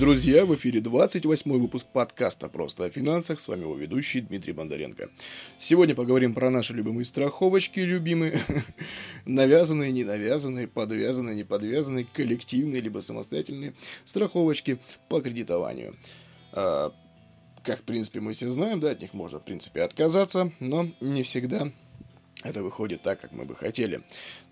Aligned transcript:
друзья! 0.00 0.46
В 0.46 0.54
эфире 0.54 0.80
28 0.80 1.52
выпуск 1.60 1.86
подкаста 1.92 2.48
«Просто 2.48 2.84
о 2.86 2.90
финансах». 2.90 3.38
С 3.38 3.48
вами 3.48 3.60
его 3.64 3.76
ведущий 3.76 4.22
Дмитрий 4.22 4.54
Бондаренко. 4.54 5.10
Сегодня 5.58 5.94
поговорим 5.94 6.34
про 6.34 6.48
наши 6.48 6.72
любимые 6.72 7.04
страховочки, 7.04 7.80
любимые, 7.80 8.32
навязанные, 9.26 9.92
не 9.92 10.04
навязанные, 10.04 10.68
подвязанные, 10.68 11.36
не 11.36 11.44
подвязанные, 11.44 12.06
коллективные, 12.10 12.80
либо 12.80 13.00
самостоятельные 13.00 13.74
страховочки 14.06 14.78
по 15.10 15.20
кредитованию. 15.20 15.94
А, 16.54 16.94
как, 17.62 17.80
в 17.80 17.82
принципе, 17.82 18.20
мы 18.20 18.32
все 18.32 18.48
знаем, 18.48 18.80
да, 18.80 18.92
от 18.92 19.02
них 19.02 19.12
можно, 19.12 19.38
в 19.38 19.44
принципе, 19.44 19.82
отказаться, 19.82 20.50
но 20.60 20.88
не 21.02 21.22
всегда 21.22 21.70
это 22.42 22.62
выходит 22.62 23.02
так, 23.02 23.20
как 23.20 23.32
мы 23.32 23.44
бы 23.44 23.54
хотели. 23.54 24.02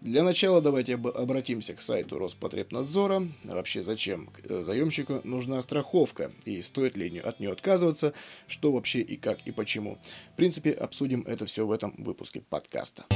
Для 0.03 0.23
начала 0.23 0.61
давайте 0.61 0.95
обратимся 0.95 1.75
к 1.75 1.81
сайту 1.81 2.19
Роспотребнадзора. 2.19 3.29
Вообще, 3.45 3.83
зачем 3.83 4.29
э, 4.45 4.63
заемщику 4.63 5.21
нужна 5.25 5.61
страховка 5.63 6.31
и 6.45 6.61
стоит 6.63 6.97
ли 6.97 7.19
от 7.19 7.41
нее 7.41 7.53
отказываться, 7.53 8.13
что 8.47 8.73
вообще 8.73 9.01
и 9.01 9.17
как 9.17 9.47
и 9.47 9.53
почему. 9.53 9.99
В 10.35 10.37
принципе, 10.37 10.73
обсудим 10.73 11.23
это 11.27 11.47
все 11.47 11.67
в 11.67 11.73
этом 11.73 11.95
выпуске 11.99 12.43
подкаста. 12.43 13.07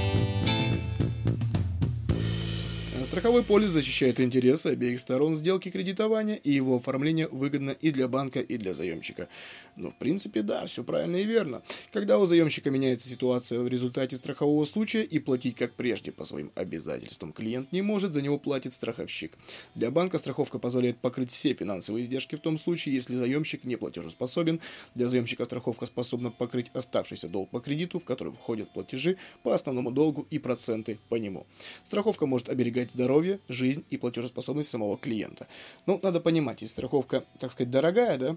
Страховой 3.13 3.43
полис 3.43 3.69
защищает 3.69 4.21
интересы 4.21 4.69
обеих 4.69 4.99
сторон 4.99 5.35
сделки 5.35 5.71
кредитования, 5.71 6.37
и 6.37 6.51
его 6.51 6.77
оформление 6.77 7.29
выгодно 7.29 7.73
и 7.73 7.91
для 7.91 8.09
банка, 8.09 8.41
и 8.41 8.57
для 8.57 8.73
заемщика. 8.73 9.29
Ну, 9.77 9.91
в 9.91 9.97
принципе, 9.97 10.43
да, 10.43 10.67
все 10.67 10.85
правильно 10.85 11.17
и 11.17 11.25
верно. 11.25 11.63
Когда 11.93 12.19
у 12.19 12.27
заемщика 12.27 12.71
меняется 12.71 13.09
ситуация 13.09 13.61
в 13.61 13.69
результате 13.69 14.17
страхового 14.17 14.65
случая 14.67 15.03
и 15.03 15.19
платить 15.19 15.57
как 15.57 15.75
прежде 15.75 16.13
по 16.13 16.25
своим 16.25 16.53
обязательствам 16.55 17.33
клиент 17.33 17.73
не 17.73 17.81
может, 17.81 18.13
за 18.13 18.21
него 18.21 18.39
платит 18.39 18.75
страховщик. 18.75 19.39
Для 19.75 19.91
банка 19.91 20.19
страховка 20.19 20.59
позволяет 20.59 20.99
покрыть 20.99 21.31
все 21.31 21.55
финансовые 21.55 22.05
издержки 22.05 22.37
в 22.37 22.41
том 22.41 22.59
случае, 22.59 22.95
если 22.95 23.17
заемщик 23.17 23.65
не 23.65 23.77
платежеспособен. 23.77 24.61
Для 24.95 25.09
заемщика 25.09 25.47
страховка 25.47 25.87
способна 25.87 26.31
покрыть 26.31 26.71
оставшийся 26.75 27.29
долг 27.29 27.49
по 27.51 27.61
кредиту, 27.61 27.99
в 27.99 28.05
который 28.05 28.33
входят 28.33 28.73
платежи 28.75 29.17
по 29.43 29.55
основному 29.55 29.91
долгу 29.91 30.27
и 30.31 30.39
проценты 30.39 30.99
по 31.09 31.15
нему. 31.15 31.47
Страховка 31.83 32.27
может 32.27 32.51
оберегать 32.51 32.91
здоровье, 32.91 33.41
жизнь 33.49 33.85
и 33.89 33.97
платежеспособность 33.97 34.71
самого 34.71 34.99
клиента. 34.99 35.47
Ну, 35.87 35.99
надо 36.03 36.21
понимать, 36.21 36.61
если 36.61 36.73
страховка, 36.73 37.25
так 37.39 37.53
сказать, 37.53 37.71
дорогая, 37.71 38.19
да, 38.19 38.37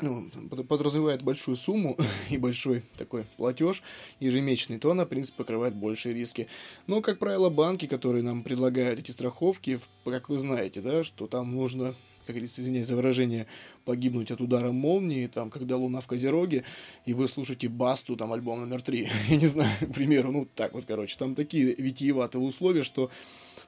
ну, 0.00 0.30
подразумевает 0.68 1.22
большую 1.22 1.56
сумму 1.56 1.96
и 2.30 2.38
большой 2.38 2.84
такой 2.96 3.24
платеж 3.36 3.82
ежемесячный, 4.20 4.78
то 4.78 4.90
она, 4.90 5.04
в 5.04 5.08
принципе, 5.08 5.38
покрывает 5.38 5.74
большие 5.74 6.14
риски. 6.14 6.48
Но, 6.86 7.00
как 7.00 7.18
правило, 7.18 7.50
банки, 7.50 7.86
которые 7.86 8.22
нам 8.22 8.42
предлагают 8.42 9.00
эти 9.00 9.10
страховки, 9.10 9.80
как 10.04 10.28
вы 10.28 10.38
знаете, 10.38 10.80
да, 10.80 11.02
что 11.02 11.26
там 11.26 11.54
нужно 11.54 11.94
как 12.28 12.34
говорится, 12.34 12.60
извиняюсь 12.60 12.86
за 12.86 12.94
выражение, 12.94 13.46
погибнуть 13.86 14.30
от 14.30 14.42
удара 14.42 14.70
молнии, 14.70 15.28
там, 15.28 15.48
когда 15.48 15.78
луна 15.78 16.02
в 16.02 16.06
Козероге, 16.06 16.62
и 17.06 17.14
вы 17.14 17.26
слушаете 17.26 17.70
Басту, 17.70 18.16
там, 18.16 18.34
альбом 18.34 18.60
номер 18.60 18.82
три, 18.82 19.08
я 19.30 19.36
не 19.38 19.46
знаю, 19.46 19.70
к 19.80 19.94
примеру, 19.94 20.30
ну, 20.30 20.46
так 20.54 20.74
вот, 20.74 20.84
короче, 20.84 21.16
там 21.18 21.34
такие 21.34 21.74
витиеватые 21.74 22.42
условия, 22.42 22.82
что 22.82 23.10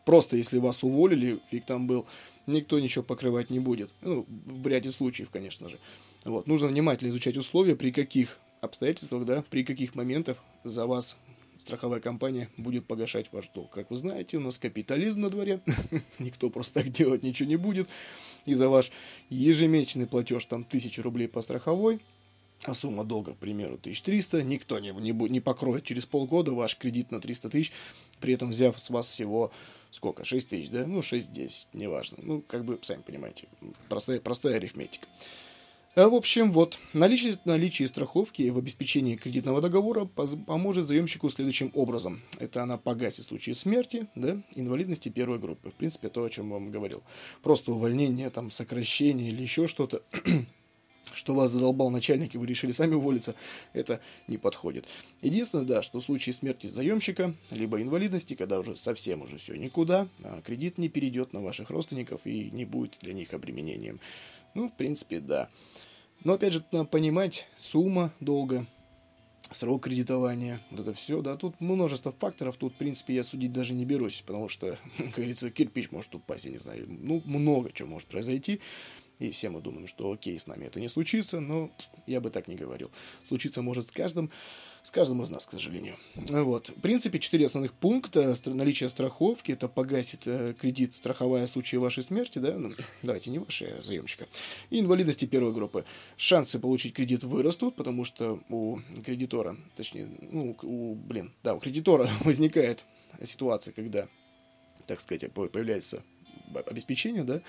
просто 0.05 0.37
если 0.37 0.59
вас 0.59 0.83
уволили, 0.83 1.41
фиг 1.51 1.65
там 1.65 1.87
был, 1.87 2.07
никто 2.47 2.79
ничего 2.79 3.05
покрывать 3.05 3.51
не 3.51 3.61
будет, 3.61 3.91
ну, 4.03 4.27
в 4.29 4.67
ряде 4.67 4.91
случаев, 4.91 5.31
конечно 5.31 5.69
же. 5.69 5.79
Вот, 6.25 6.47
нужно 6.47 6.69
внимательно 6.69 7.11
изучать 7.11 7.37
условия, 7.37 7.77
при 7.77 7.93
каких 7.93 8.39
обстоятельствах, 8.61 9.25
да, 9.25 9.45
при 9.49 9.65
каких 9.65 9.95
моментах 9.95 10.39
за 10.65 10.87
вас 10.87 11.17
страховая 11.59 12.01
компания 12.01 12.49
будет 12.57 12.87
погашать 12.87 13.27
ваш 13.33 13.49
долг. 13.49 13.71
Как 13.71 13.91
вы 13.91 13.97
знаете, 13.97 14.39
у 14.39 14.41
нас 14.41 14.59
капитализм 14.59 15.21
на 15.21 15.31
дворе, 15.31 15.61
никто 16.19 16.51
просто 16.51 16.83
так 16.83 16.91
делать 16.91 17.23
ничего 17.23 17.49
не 17.49 17.57
будет. 17.57 17.89
И 18.47 18.55
за 18.55 18.69
ваш 18.69 18.91
ежемесячный 19.29 20.07
платеж 20.07 20.45
там 20.47 20.63
1000 20.63 21.03
рублей 21.03 21.29
по 21.29 21.43
страховой, 21.43 22.01
а 22.65 22.75
сумма 22.75 23.05
долга, 23.05 23.33
к 23.33 23.39
примеру, 23.39 23.75
1300, 23.75 24.43
никто 24.43 24.79
не, 24.79 24.91
не, 24.91 25.13
не 25.13 25.41
покроет 25.41 25.85
через 25.85 26.07
полгода 26.07 26.53
ваш 26.53 26.77
кредит 26.77 27.11
на 27.11 27.21
300 27.21 27.51
тысяч, 27.51 27.73
при 28.21 28.35
этом 28.35 28.51
взяв 28.51 28.79
с 28.79 28.91
вас 28.91 29.09
всего 29.09 29.51
сколько, 29.91 30.25
6 30.25 30.49
тысяч, 30.49 30.71
да, 30.71 30.87
ну 30.87 31.01
6-10, 31.01 31.69
неважно, 31.73 32.19
ну 32.23 32.43
как 32.43 32.65
бы, 32.65 32.79
сами 32.83 33.03
понимаете, 33.03 33.49
простая, 33.89 34.21
простая 34.21 34.57
арифметика. 34.57 35.07
А, 35.97 36.09
в 36.09 36.15
общем, 36.15 36.53
вот, 36.53 36.79
наличие, 36.93 37.37
наличие 37.45 37.89
страховки 37.89 38.49
в 38.49 38.59
обеспечении 38.59 39.17
кредитного 39.17 39.61
договора 39.61 40.05
поможет 40.05 40.87
заемщику 40.87 41.29
следующим 41.31 41.73
образом. 41.75 42.23
Это 42.39 42.63
она 42.63 42.79
погасит 42.79 43.25
в 43.25 43.29
случае 43.29 43.57
смерти, 43.57 44.07
да, 44.15 44.41
инвалидности 44.55 45.09
первой 45.09 45.41
группы. 45.41 45.71
В 45.71 45.75
принципе, 45.75 46.09
то, 46.09 46.23
о 46.23 46.31
чем 46.31 46.47
я 46.49 46.55
вам 46.55 46.71
говорил. 46.71 47.03
Просто 47.43 47.73
увольнение, 47.73 48.31
там, 48.31 48.53
сокращение 48.53 49.31
или 49.31 49.43
еще 49.43 49.67
что-то, 49.67 50.03
что 51.13 51.35
вас 51.35 51.51
задолбал 51.51 51.91
начальник, 51.91 52.35
и 52.35 52.39
вы 52.39 52.47
решили 52.47 52.73
сами 52.73 52.95
уволиться, 52.95 53.35
это 53.73 54.01
не 54.29 54.39
подходит. 54.39 54.87
Единственное, 55.23 55.65
да, 55.65 55.83
что 55.83 56.01
в 56.01 56.03
случае 56.03 56.33
смерти 56.33 56.67
заемщика, 56.67 57.35
либо 57.51 57.81
инвалидности, 57.81 58.35
когда 58.35 58.59
уже 58.59 58.77
совсем 58.77 59.23
уже 59.23 59.37
все 59.39 59.55
никуда, 59.55 60.09
а 60.25 60.41
кредит 60.43 60.79
не 60.79 60.89
перейдет 60.89 61.33
на 61.33 61.41
ваших 61.41 61.71
родственников 61.71 62.23
и 62.27 62.51
не 62.51 62.65
будет 62.65 62.97
для 63.01 63.13
них 63.13 63.35
обременением. 63.35 64.01
Ну, 64.55 64.69
в 64.69 64.77
принципе, 64.77 65.21
да. 65.21 65.49
Но 66.25 66.35
опять 66.35 66.53
же, 66.53 66.65
надо 66.73 66.85
понимать 66.85 67.47
сумма 67.57 68.13
долга, 68.21 68.67
срок 69.51 69.83
кредитования, 69.83 70.61
вот 70.71 70.81
это 70.81 70.95
все, 70.95 71.23
да, 71.23 71.37
тут 71.37 71.61
множество 71.61 72.13
факторов, 72.13 72.57
тут, 72.57 72.75
в 72.75 72.77
принципе, 72.77 73.15
я 73.15 73.25
судить 73.25 73.53
даже 73.53 73.75
не 73.75 73.85
берусь, 73.85 74.23
потому 74.27 74.49
что, 74.49 74.79
как 74.99 75.11
говорится, 75.11 75.51
кирпич 75.51 75.91
может 75.91 76.15
упасть, 76.15 76.45
я 76.45 76.51
не 76.51 76.59
знаю, 76.59 76.87
ну, 76.89 77.23
много 77.25 77.73
чего 77.73 77.89
может 77.89 78.09
произойти, 78.09 78.61
и 79.21 79.31
все 79.31 79.51
мы 79.51 79.61
думаем, 79.61 79.87
что 79.87 80.11
окей, 80.11 80.39
с 80.39 80.47
нами 80.47 80.65
это 80.65 80.81
не 80.81 80.89
случится, 80.89 81.41
но 81.41 81.71
я 82.07 82.21
бы 82.21 82.31
так 82.31 82.49
не 82.49 82.57
говорил. 82.57 82.91
Случиться 83.23 83.61
может 83.61 83.89
с 83.89 83.93
каждым, 83.93 84.31
с 84.83 84.91
каждым 84.91 85.23
из 85.23 85.29
нас, 85.29 85.45
к 85.45 85.53
сожалению. 85.53 85.99
Вот. 86.15 86.71
В 86.71 86.81
принципе, 86.81 87.19
четыре 87.19 87.45
основных 87.45 87.75
пункта. 87.75 88.35
Наличие 88.47 88.89
страховки, 88.89 89.53
это 89.53 89.69
погасит 89.69 90.27
э, 90.27 90.55
кредит 90.59 90.95
страховая 90.95 91.45
в 91.45 91.51
случае 91.51 91.81
вашей 91.81 92.03
смерти, 92.03 92.39
да, 92.39 92.57
ну, 92.57 92.75
давайте 93.03 93.31
не 93.31 93.39
вашей, 93.39 93.79
а 93.79 93.83
заемщика. 93.83 94.27
И 94.71 94.81
инвалидности 94.81 95.27
первой 95.27 95.53
группы. 95.53 95.85
Шансы 96.17 96.59
получить 96.59 96.95
кредит 96.95 97.23
вырастут, 97.23 97.77
потому 97.77 98.05
что 98.05 98.43
у 98.49 98.79
кредитора, 99.05 99.57
точнее, 99.77 100.09
ну, 100.33 100.57
у, 100.63 100.95
блин, 100.95 101.35
да, 101.43 101.55
у 101.55 101.61
кредитора 101.61 102.09
возникает 102.21 102.87
ситуация, 103.23 103.75
когда, 103.75 104.09
так 104.87 104.99
сказать, 105.03 105.31
появляется 105.31 106.03
обеспечение, 106.55 107.25
да, 107.25 107.41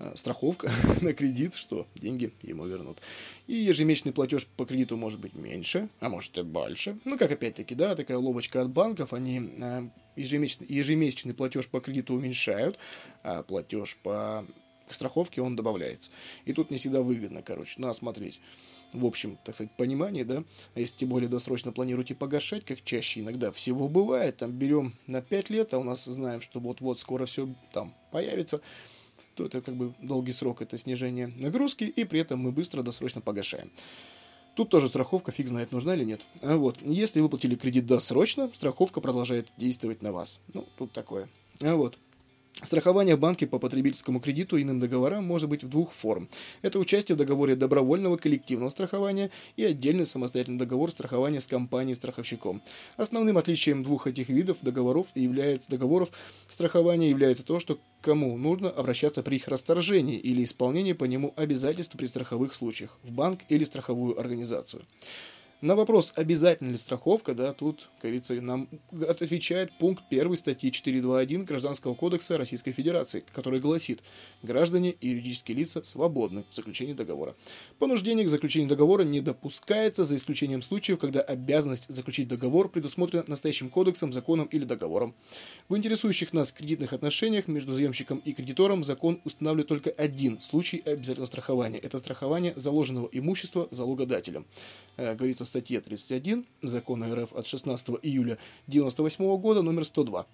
Э, 0.00 0.12
страховка 0.16 0.70
на 1.02 1.12
кредит, 1.12 1.54
что 1.54 1.86
деньги 1.94 2.32
ему 2.40 2.66
вернут. 2.66 3.02
И 3.46 3.54
ежемесячный 3.54 4.12
платеж 4.12 4.46
по 4.46 4.64
кредиту 4.64 4.96
может 4.96 5.20
быть 5.20 5.34
меньше, 5.34 5.90
а 6.00 6.08
может 6.08 6.38
и 6.38 6.42
больше. 6.42 6.98
Ну, 7.04 7.18
как 7.18 7.30
опять-таки, 7.30 7.74
да, 7.74 7.94
такая 7.94 8.16
ловочка 8.16 8.62
от 8.62 8.70
банков, 8.70 9.12
они 9.12 9.50
э, 9.60 9.88
ежемесячный, 10.16 10.66
ежемесячный 10.70 11.34
платеж 11.34 11.68
по 11.68 11.80
кредиту 11.80 12.14
уменьшают, 12.14 12.78
а 13.22 13.42
платеж 13.42 13.98
по 14.02 14.46
страховке 14.88 15.42
он 15.42 15.54
добавляется. 15.54 16.10
И 16.46 16.54
тут 16.54 16.70
не 16.70 16.78
всегда 16.78 17.02
выгодно, 17.02 17.42
короче, 17.42 17.74
надо 17.76 17.92
смотреть 17.92 18.40
в 18.92 19.06
общем, 19.06 19.38
так 19.44 19.54
сказать, 19.54 19.76
понимании, 19.76 20.22
да, 20.22 20.42
а 20.74 20.80
если 20.80 20.96
тем 20.96 21.10
более 21.10 21.28
досрочно 21.28 21.72
планируете 21.72 22.14
погашать, 22.14 22.64
как 22.64 22.82
чаще 22.82 23.20
иногда 23.20 23.52
всего 23.52 23.88
бывает, 23.88 24.38
там 24.38 24.52
берем 24.52 24.94
на 25.06 25.22
5 25.22 25.50
лет, 25.50 25.74
а 25.74 25.78
у 25.78 25.84
нас 25.84 26.04
знаем, 26.04 26.40
что 26.40 26.60
вот-вот 26.60 26.98
скоро 26.98 27.26
все 27.26 27.48
там 27.72 27.94
появится, 28.10 28.60
то 29.34 29.46
это 29.46 29.60
как 29.60 29.76
бы 29.76 29.94
долгий 30.00 30.32
срок, 30.32 30.62
это 30.62 30.76
снижение 30.76 31.28
нагрузки, 31.28 31.84
и 31.84 32.04
при 32.04 32.20
этом 32.20 32.40
мы 32.40 32.52
быстро 32.52 32.82
досрочно 32.82 33.20
погашаем. 33.20 33.70
Тут 34.56 34.68
тоже 34.68 34.88
страховка, 34.88 35.30
фиг 35.32 35.48
знает, 35.48 35.72
нужна 35.72 35.94
или 35.94 36.04
нет. 36.04 36.26
А 36.42 36.56
вот, 36.56 36.82
если 36.82 37.20
выплатили 37.20 37.54
кредит 37.54 37.86
досрочно, 37.86 38.50
страховка 38.52 39.00
продолжает 39.00 39.52
действовать 39.56 40.02
на 40.02 40.12
вас. 40.12 40.40
Ну, 40.52 40.66
тут 40.76 40.92
такое. 40.92 41.28
А 41.62 41.76
вот. 41.76 41.96
Страхование 42.62 43.16
в 43.16 43.20
банке 43.20 43.46
по 43.46 43.58
потребительскому 43.58 44.20
кредиту 44.20 44.56
и 44.56 44.62
иным 44.62 44.80
договорам 44.80 45.24
может 45.24 45.48
быть 45.48 45.64
в 45.64 45.68
двух 45.68 45.92
форм. 45.92 46.28
Это 46.60 46.78
участие 46.78 47.16
в 47.16 47.18
договоре 47.18 47.56
добровольного 47.56 48.16
коллективного 48.18 48.68
страхования 48.68 49.30
и 49.56 49.64
отдельный 49.64 50.04
самостоятельный 50.04 50.58
договор 50.58 50.90
страхования 50.90 51.40
с 51.40 51.46
компанией-страховщиком. 51.46 52.60
Основным 52.96 53.38
отличием 53.38 53.82
двух 53.82 54.06
этих 54.06 54.28
видов 54.28 54.58
договоров 54.60 55.06
является, 55.14 55.70
договоров 55.70 56.10
страхования 56.48 57.08
является 57.08 57.46
то, 57.46 57.60
что 57.60 57.78
кому 58.02 58.36
нужно 58.36 58.68
обращаться 58.68 59.22
при 59.22 59.36
их 59.36 59.48
расторжении 59.48 60.18
или 60.18 60.44
исполнении 60.44 60.92
по 60.92 61.04
нему 61.04 61.32
обязательств 61.36 61.96
при 61.96 62.06
страховых 62.06 62.52
случаях 62.52 62.98
в 63.02 63.12
банк 63.12 63.40
или 63.48 63.64
страховую 63.64 64.18
организацию. 64.20 64.82
На 65.60 65.76
вопрос, 65.76 66.14
обязательно 66.16 66.70
ли 66.70 66.78
страховка, 66.78 67.34
да, 67.34 67.52
тут, 67.52 67.90
говорится, 68.00 68.32
нам 68.40 68.66
отвечает 69.06 69.70
пункт 69.78 70.04
1 70.08 70.36
статьи 70.36 70.72
421 70.72 71.42
Гражданского 71.42 71.92
кодекса 71.92 72.38
Российской 72.38 72.72
Федерации, 72.72 73.22
который 73.34 73.60
гласит, 73.60 74.00
граждане 74.42 74.92
и 74.92 75.08
юридические 75.08 75.58
лица 75.58 75.84
свободны 75.84 76.44
в 76.48 76.54
заключении 76.54 76.94
договора. 76.94 77.34
Понуждение 77.78 78.24
к 78.24 78.30
заключению 78.30 78.70
договора 78.70 79.02
не 79.02 79.20
допускается 79.20 80.06
за 80.06 80.16
исключением 80.16 80.62
случаев, 80.62 80.98
когда 80.98 81.20
обязанность 81.20 81.92
заключить 81.92 82.28
договор 82.28 82.70
предусмотрена 82.70 83.24
настоящим 83.26 83.68
кодексом, 83.68 84.14
законом 84.14 84.46
или 84.46 84.64
договором. 84.64 85.14
В 85.68 85.76
интересующих 85.76 86.32
нас 86.32 86.52
кредитных 86.52 86.94
отношениях 86.94 87.48
между 87.48 87.74
заемщиком 87.74 88.22
и 88.24 88.32
кредитором 88.32 88.82
закон 88.82 89.20
устанавливает 89.26 89.68
только 89.68 89.90
один 89.90 90.40
случай 90.40 90.78
обязательного 90.86 91.26
страхования. 91.26 91.78
Это 91.78 91.98
страхование 91.98 92.54
заложенного 92.56 93.10
имущества 93.12 93.68
залогодателем. 93.70 94.46
Э, 94.96 95.14
говорится 95.14 95.49
статье 95.50 95.80
31 95.80 96.46
Закона 96.62 97.14
РФ 97.14 97.32
от 97.32 97.46
16 97.46 97.88
июля 98.02 98.38
1998 98.68 99.36
года, 99.36 99.62
номер 99.62 99.84
102. 99.84 100.26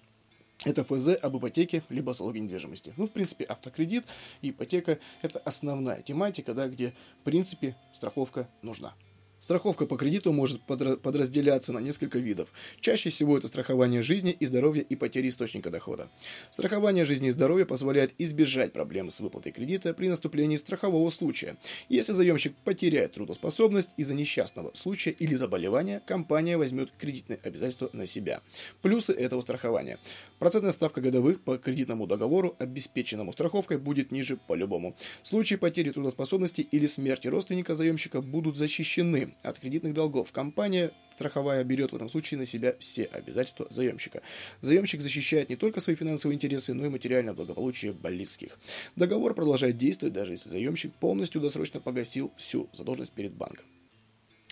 Это 0.65 0.83
ФЗ 0.83 1.17
об 1.21 1.37
ипотеке, 1.37 1.83
либо 1.89 2.13
залоге 2.13 2.39
недвижимости. 2.39 2.93
Ну, 2.97 3.07
в 3.07 3.11
принципе, 3.11 3.43
автокредит 3.43 4.05
и 4.41 4.51
ипотека– 4.51 4.99
это 5.21 5.39
основная 5.39 6.01
тематика, 6.01 6.53
да, 6.53 6.67
где, 6.67 6.93
в 7.21 7.23
принципе, 7.23 7.75
страховка 7.93 8.47
нужна. 8.61 8.93
Страховка 9.39 9.85
по 9.85 9.97
кредиту 9.97 10.33
может 10.33 10.61
подразделяться 10.63 11.71
на 11.71 11.79
несколько 11.79 12.17
видов. 12.17 12.49
Чаще 12.79 13.09
всего 13.09 13.37
это 13.37 13.47
страхование 13.47 14.01
жизни 14.01 14.35
и 14.37 14.45
здоровья 14.45 14.81
и 14.81 14.95
потери 14.95 15.29
источника 15.29 15.69
дохода. 15.69 16.09
Страхование 16.49 17.05
жизни 17.05 17.27
и 17.27 17.31
здоровья 17.31 17.65
позволяет 17.65 18.13
избежать 18.17 18.73
проблем 18.73 19.09
с 19.09 19.19
выплатой 19.19 19.51
кредита 19.51 19.93
при 19.93 20.09
наступлении 20.09 20.57
страхового 20.57 21.09
случая. 21.09 21.55
Если 21.87 22.13
заемщик 22.13 22.55
потеряет 22.63 23.13
трудоспособность 23.13 23.91
из-за 23.95 24.15
несчастного 24.15 24.71
случая 24.73 25.11
или 25.11 25.35
заболевания, 25.35 26.01
компания 26.05 26.57
возьмет 26.57 26.89
кредитные 26.97 27.39
обязательства 27.43 27.89
на 27.93 28.07
себя. 28.07 28.41
Плюсы 28.81 29.13
этого 29.13 29.41
страхования. 29.41 29.99
Процентная 30.39 30.71
ставка 30.71 30.99
годовых 30.99 31.41
по 31.41 31.57
кредитному 31.57 32.07
договору, 32.07 32.55
обеспеченному 32.59 33.33
страховкой, 33.33 33.77
будет 33.77 34.11
ниже 34.11 34.37
по-любому. 34.47 34.95
В 35.21 35.27
случае 35.27 35.59
потери 35.59 35.91
трудоспособности 35.91 36.61
или 36.61 36.87
смерти 36.87 37.27
родственника 37.27 37.75
заемщика 37.75 38.21
будут 38.21 38.57
защищены 38.57 39.26
от 39.43 39.59
кредитных 39.59 39.93
долгов. 39.93 40.31
Компания 40.31 40.91
страховая 41.11 41.63
берет 41.63 41.91
в 41.91 41.95
этом 41.95 42.09
случае 42.09 42.37
на 42.39 42.45
себя 42.45 42.75
все 42.79 43.05
обязательства 43.05 43.67
заемщика. 43.69 44.21
Заемщик 44.61 45.01
защищает 45.01 45.49
не 45.49 45.55
только 45.55 45.79
свои 45.79 45.95
финансовые 45.95 46.35
интересы, 46.35 46.73
но 46.73 46.85
и 46.85 46.89
материальное 46.89 47.33
благополучие 47.33 47.91
близких. 47.91 48.59
Договор 48.95 49.33
продолжает 49.33 49.77
действовать, 49.77 50.13
даже 50.13 50.33
если 50.33 50.49
заемщик 50.49 50.93
полностью 50.93 51.41
досрочно 51.41 51.79
погасил 51.79 52.31
всю 52.37 52.69
задолженность 52.73 53.13
перед 53.13 53.33
банком. 53.33 53.65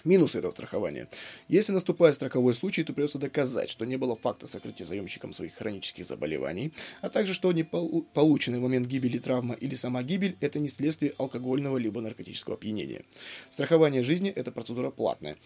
Минусы 0.06 0.38
этого 0.38 0.52
страхования. 0.52 1.08
Если 1.48 1.74
наступает 1.74 2.14
страховой 2.14 2.54
случай, 2.54 2.84
то 2.84 2.94
придется 2.94 3.18
доказать, 3.18 3.72
что 3.72 3.86
не 3.86 3.98
было 3.98 4.16
факта 4.16 4.46
сокрытия 4.46 4.86
заемщиком 4.86 5.34
своих 5.34 5.56
хронических 5.56 6.06
заболеваний, 6.06 6.72
а 7.02 7.10
также 7.10 7.34
что 7.34 7.52
не 7.52 7.64
полученный 7.64 8.60
в 8.60 8.62
момент 8.62 8.86
гибели 8.86 9.18
травма 9.18 9.56
или 9.56 9.74
сама 9.74 10.04
гибель– 10.04 10.38
это 10.42 10.60
не 10.60 10.70
следствие 10.70 11.14
алкогольного 11.18 11.78
либо 11.80 12.02
наркотического 12.02 12.56
опьянения. 12.56 13.02
Страхование 13.50 14.04
жизни– 14.04 14.30
это 14.36 14.52
процедура 14.52 14.92
платная. 14.92 15.38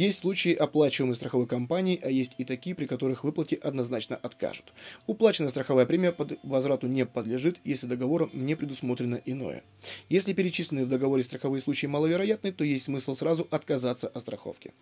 Есть 0.00 0.20
случаи, 0.20 0.54
оплачиваемые 0.54 1.14
страховой 1.14 1.46
компанией, 1.46 2.00
а 2.02 2.08
есть 2.08 2.32
и 2.38 2.44
такие, 2.44 2.74
при 2.74 2.86
которых 2.86 3.22
выплате 3.22 3.56
однозначно 3.56 4.16
откажут. 4.16 4.72
Уплаченная 5.06 5.50
страховая 5.50 5.84
премия 5.84 6.10
под 6.10 6.38
возврату 6.42 6.86
не 6.86 7.04
подлежит, 7.04 7.60
если 7.64 7.86
договором 7.86 8.30
не 8.32 8.54
предусмотрено 8.54 9.20
иное. 9.26 9.62
Если 10.08 10.32
перечисленные 10.32 10.86
в 10.86 10.88
договоре 10.88 11.22
страховые 11.22 11.60
случаи 11.60 11.84
маловероятны, 11.84 12.50
то 12.50 12.64
есть 12.64 12.86
смысл 12.86 13.14
сразу 13.14 13.46
отказаться 13.50 14.08
от 14.08 14.22
страховки. 14.22 14.72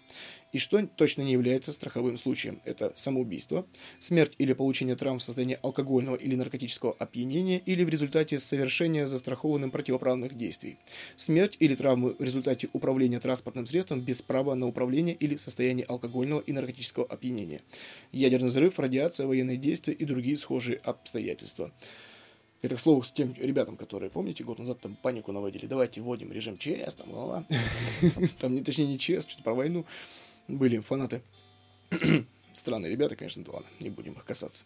И 0.52 0.58
что 0.58 0.86
точно 0.86 1.22
не 1.22 1.32
является 1.32 1.72
страховым 1.72 2.16
случаем? 2.16 2.62
Это 2.64 2.92
самоубийство, 2.94 3.66
смерть 3.98 4.36
или 4.38 4.52
получение 4.52 4.94
травм 4.94 5.18
в 5.18 5.22
состоянии 5.24 5.58
алкогольного 5.60 6.14
или 6.14 6.36
наркотического 6.36 6.94
опьянения 6.96 7.58
или 7.58 7.82
в 7.82 7.88
результате 7.88 8.38
совершения 8.38 9.08
застрахованным 9.08 9.72
противоправных 9.72 10.36
действий, 10.36 10.78
смерть 11.16 11.56
или 11.58 11.74
травмы 11.74 12.14
в 12.16 12.22
результате 12.22 12.68
управления 12.72 13.18
транспортным 13.18 13.66
средством 13.66 14.00
без 14.00 14.22
права 14.22 14.54
на 14.54 14.68
управление 14.68 15.07
или 15.14 15.36
в 15.36 15.40
состоянии 15.40 15.84
алкогольного 15.88 16.40
и 16.40 16.52
наркотического 16.52 17.06
опьянения, 17.06 17.60
ядерный 18.12 18.48
взрыв, 18.48 18.78
радиация, 18.78 19.26
военные 19.26 19.56
действия 19.56 19.94
и 19.94 20.04
другие 20.04 20.36
схожие 20.36 20.78
обстоятельства. 20.78 21.72
Это, 22.60 22.74
к 22.74 22.80
слову, 22.80 23.02
с 23.02 23.12
тем 23.12 23.34
ребятам, 23.38 23.76
которые, 23.76 24.10
помните, 24.10 24.42
год 24.42 24.58
назад 24.58 24.80
там 24.80 24.96
панику 24.96 25.30
наводили. 25.30 25.66
Давайте 25.66 26.00
вводим 26.00 26.32
режим 26.32 26.58
ЧС, 26.58 26.96
там, 26.96 27.12
ла 27.12 27.46
Там, 28.40 28.54
не, 28.54 28.62
точнее, 28.62 28.86
не 28.86 28.98
ЧС, 28.98 29.26
что-то 29.26 29.44
про 29.44 29.54
войну 29.54 29.86
были 30.48 30.80
фанаты. 30.80 31.22
Странные 32.52 32.90
ребята, 32.90 33.14
конечно, 33.14 33.44
да 33.44 33.52
ладно, 33.52 33.68
не 33.78 33.90
будем 33.90 34.14
их 34.14 34.24
касаться. 34.24 34.64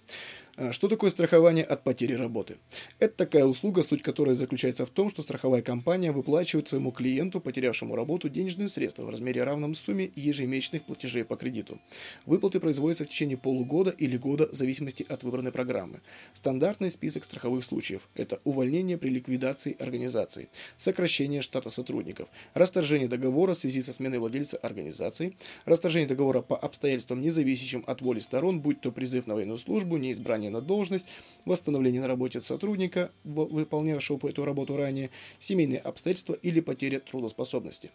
А, 0.58 0.70
что 0.70 0.88
такое 0.88 1.08
страхование 1.08 1.64
от 1.64 1.82
потери 1.82 2.12
работы? 2.12 2.56
Это 2.98 3.16
такая 3.16 3.46
услуга, 3.46 3.82
суть 3.82 4.02
которой 4.02 4.34
заключается 4.34 4.84
в 4.84 4.90
том, 4.90 5.08
что 5.08 5.22
страховая 5.22 5.62
компания 5.62 6.12
выплачивает 6.12 6.68
своему 6.68 6.92
клиенту, 6.92 7.40
потерявшему 7.40 7.96
работу, 7.96 8.28
денежные 8.28 8.68
средства 8.68 9.04
в 9.04 9.08
размере 9.08 9.44
равном 9.44 9.72
сумме 9.72 10.10
ежемесячных 10.14 10.82
платежей 10.82 11.24
по 11.24 11.36
кредиту. 11.36 11.80
Выплаты 12.26 12.60
производятся 12.60 13.06
в 13.06 13.08
течение 13.08 13.38
полугода 13.38 13.90
или 13.90 14.18
года 14.18 14.46
в 14.46 14.54
зависимости 14.54 15.06
от 15.08 15.22
выбранной 15.22 15.52
программы. 15.52 16.02
Стандартный 16.34 16.90
список 16.90 17.24
страховых 17.24 17.64
случаев– 17.64 18.10
это 18.14 18.38
увольнение 18.44 18.98
при 18.98 19.08
ликвидации 19.08 19.74
организации, 19.80 20.50
сокращение 20.76 21.40
штата 21.40 21.70
сотрудников, 21.70 22.28
расторжение 22.52 23.08
договора 23.08 23.54
в 23.54 23.56
связи 23.56 23.80
со 23.80 23.94
сменой 23.94 24.18
владельца 24.18 24.58
организации, 24.58 25.34
расторжение 25.64 26.08
договора 26.08 26.42
по 26.42 26.58
обстоятельствам, 26.58 27.22
независящим 27.22 27.84
от 27.86 28.02
воли 28.02 28.18
сторон, 28.18 28.60
будь 28.60 28.82
то 28.82 28.92
призыв 28.92 29.26
на 29.26 29.34
военную 29.34 29.58
службу, 29.58 29.96
неизбрание 29.96 30.41
пребывания 30.42 30.50
на 30.50 30.60
должность, 30.60 31.06
восстановление 31.44 32.00
на 32.00 32.08
работе 32.08 32.40
сотрудника, 32.40 33.10
выполнявшего 33.24 34.28
эту 34.28 34.44
работу 34.44 34.76
ранее, 34.76 35.10
семейные 35.38 35.78
обстоятельства 35.78 36.34
или 36.34 36.60
потеря 36.60 37.00
трудоспособности. 37.00 37.90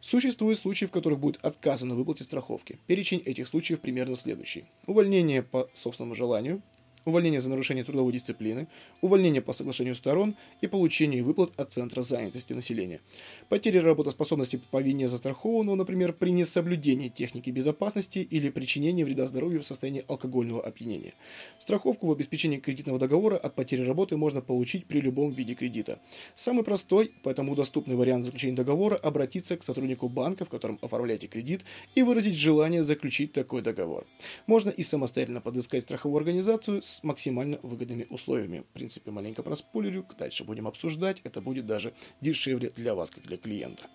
Существуют 0.00 0.58
случаи, 0.58 0.86
в 0.86 0.92
которых 0.92 1.18
будет 1.18 1.44
отказано 1.44 1.94
в 1.94 1.98
выплате 1.98 2.24
страховки. 2.24 2.78
Перечень 2.86 3.22
этих 3.24 3.48
случаев 3.48 3.80
примерно 3.80 4.16
следующий. 4.16 4.64
Увольнение 4.86 5.42
по 5.42 5.68
собственному 5.74 6.14
желанию– 6.14 6.62
увольнение 7.08 7.40
за 7.40 7.50
нарушение 7.50 7.84
трудовой 7.84 8.12
дисциплины, 8.12 8.68
увольнение 9.00 9.42
по 9.42 9.52
соглашению 9.52 9.94
сторон 9.94 10.36
и 10.60 10.66
получение 10.66 11.22
выплат 11.22 11.52
от 11.56 11.72
Центра 11.72 12.02
занятости 12.02 12.52
населения. 12.52 13.00
Потеря 13.48 13.80
работоспособности 13.82 14.60
по 14.70 14.80
вине 14.80 15.08
застрахованного, 15.08 15.76
например, 15.76 16.12
при 16.12 16.30
несоблюдении 16.30 17.08
техники 17.08 17.50
безопасности 17.50 18.18
или 18.18 18.50
причинении 18.50 19.04
вреда 19.04 19.26
здоровью 19.26 19.62
в 19.62 19.66
состоянии 19.66 20.04
алкогольного 20.08 20.64
опьянения. 20.64 21.14
Страховку 21.58 22.06
в 22.06 22.12
обеспечении 22.12 22.58
кредитного 22.58 22.98
договора 22.98 23.36
от 23.36 23.54
потери 23.54 23.82
работы 23.82 24.16
можно 24.16 24.40
получить 24.40 24.86
при 24.86 25.00
любом 25.00 25.32
виде 25.32 25.54
кредита. 25.54 25.98
Самый 26.34 26.64
простой, 26.64 27.12
поэтому 27.22 27.54
доступный 27.54 27.96
вариант 27.96 28.24
заключения 28.24 28.56
договора– 28.56 28.96
обратиться 29.02 29.56
к 29.56 29.64
сотруднику 29.64 30.08
банка, 30.08 30.44
в 30.44 30.48
котором 30.48 30.78
оформляете 30.82 31.26
кредит, 31.26 31.64
и 31.94 32.02
выразить 32.02 32.36
желание 32.36 32.82
заключить 32.82 33.32
такой 33.32 33.62
договор. 33.62 34.06
Можно 34.46 34.70
и 34.70 34.82
самостоятельно 34.82 35.40
подыскать 35.40 35.82
страховую 35.82 36.18
организацию 36.18 36.82
с 36.82 36.97
максимально 37.02 37.58
выгодными 37.62 38.06
условиями. 38.10 38.64
В 38.68 38.72
принципе, 38.72 39.10
маленько 39.10 39.42
проспойлерю, 39.42 40.06
дальше 40.18 40.44
будем 40.44 40.66
обсуждать, 40.66 41.20
это 41.24 41.40
будет 41.40 41.66
даже 41.66 41.92
дешевле 42.20 42.70
для 42.76 42.94
вас, 42.94 43.10
как 43.10 43.24
для 43.24 43.36
клиента. 43.36 43.86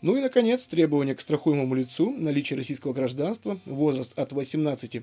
Ну 0.00 0.16
и, 0.16 0.20
наконец, 0.20 0.66
требования 0.68 1.14
к 1.14 1.20
страхуемому 1.20 1.74
лицу, 1.74 2.12
наличие 2.12 2.56
российского 2.56 2.92
гражданства, 2.92 3.58
возраст 3.66 4.16
от 4.18 4.32
18 4.32 5.02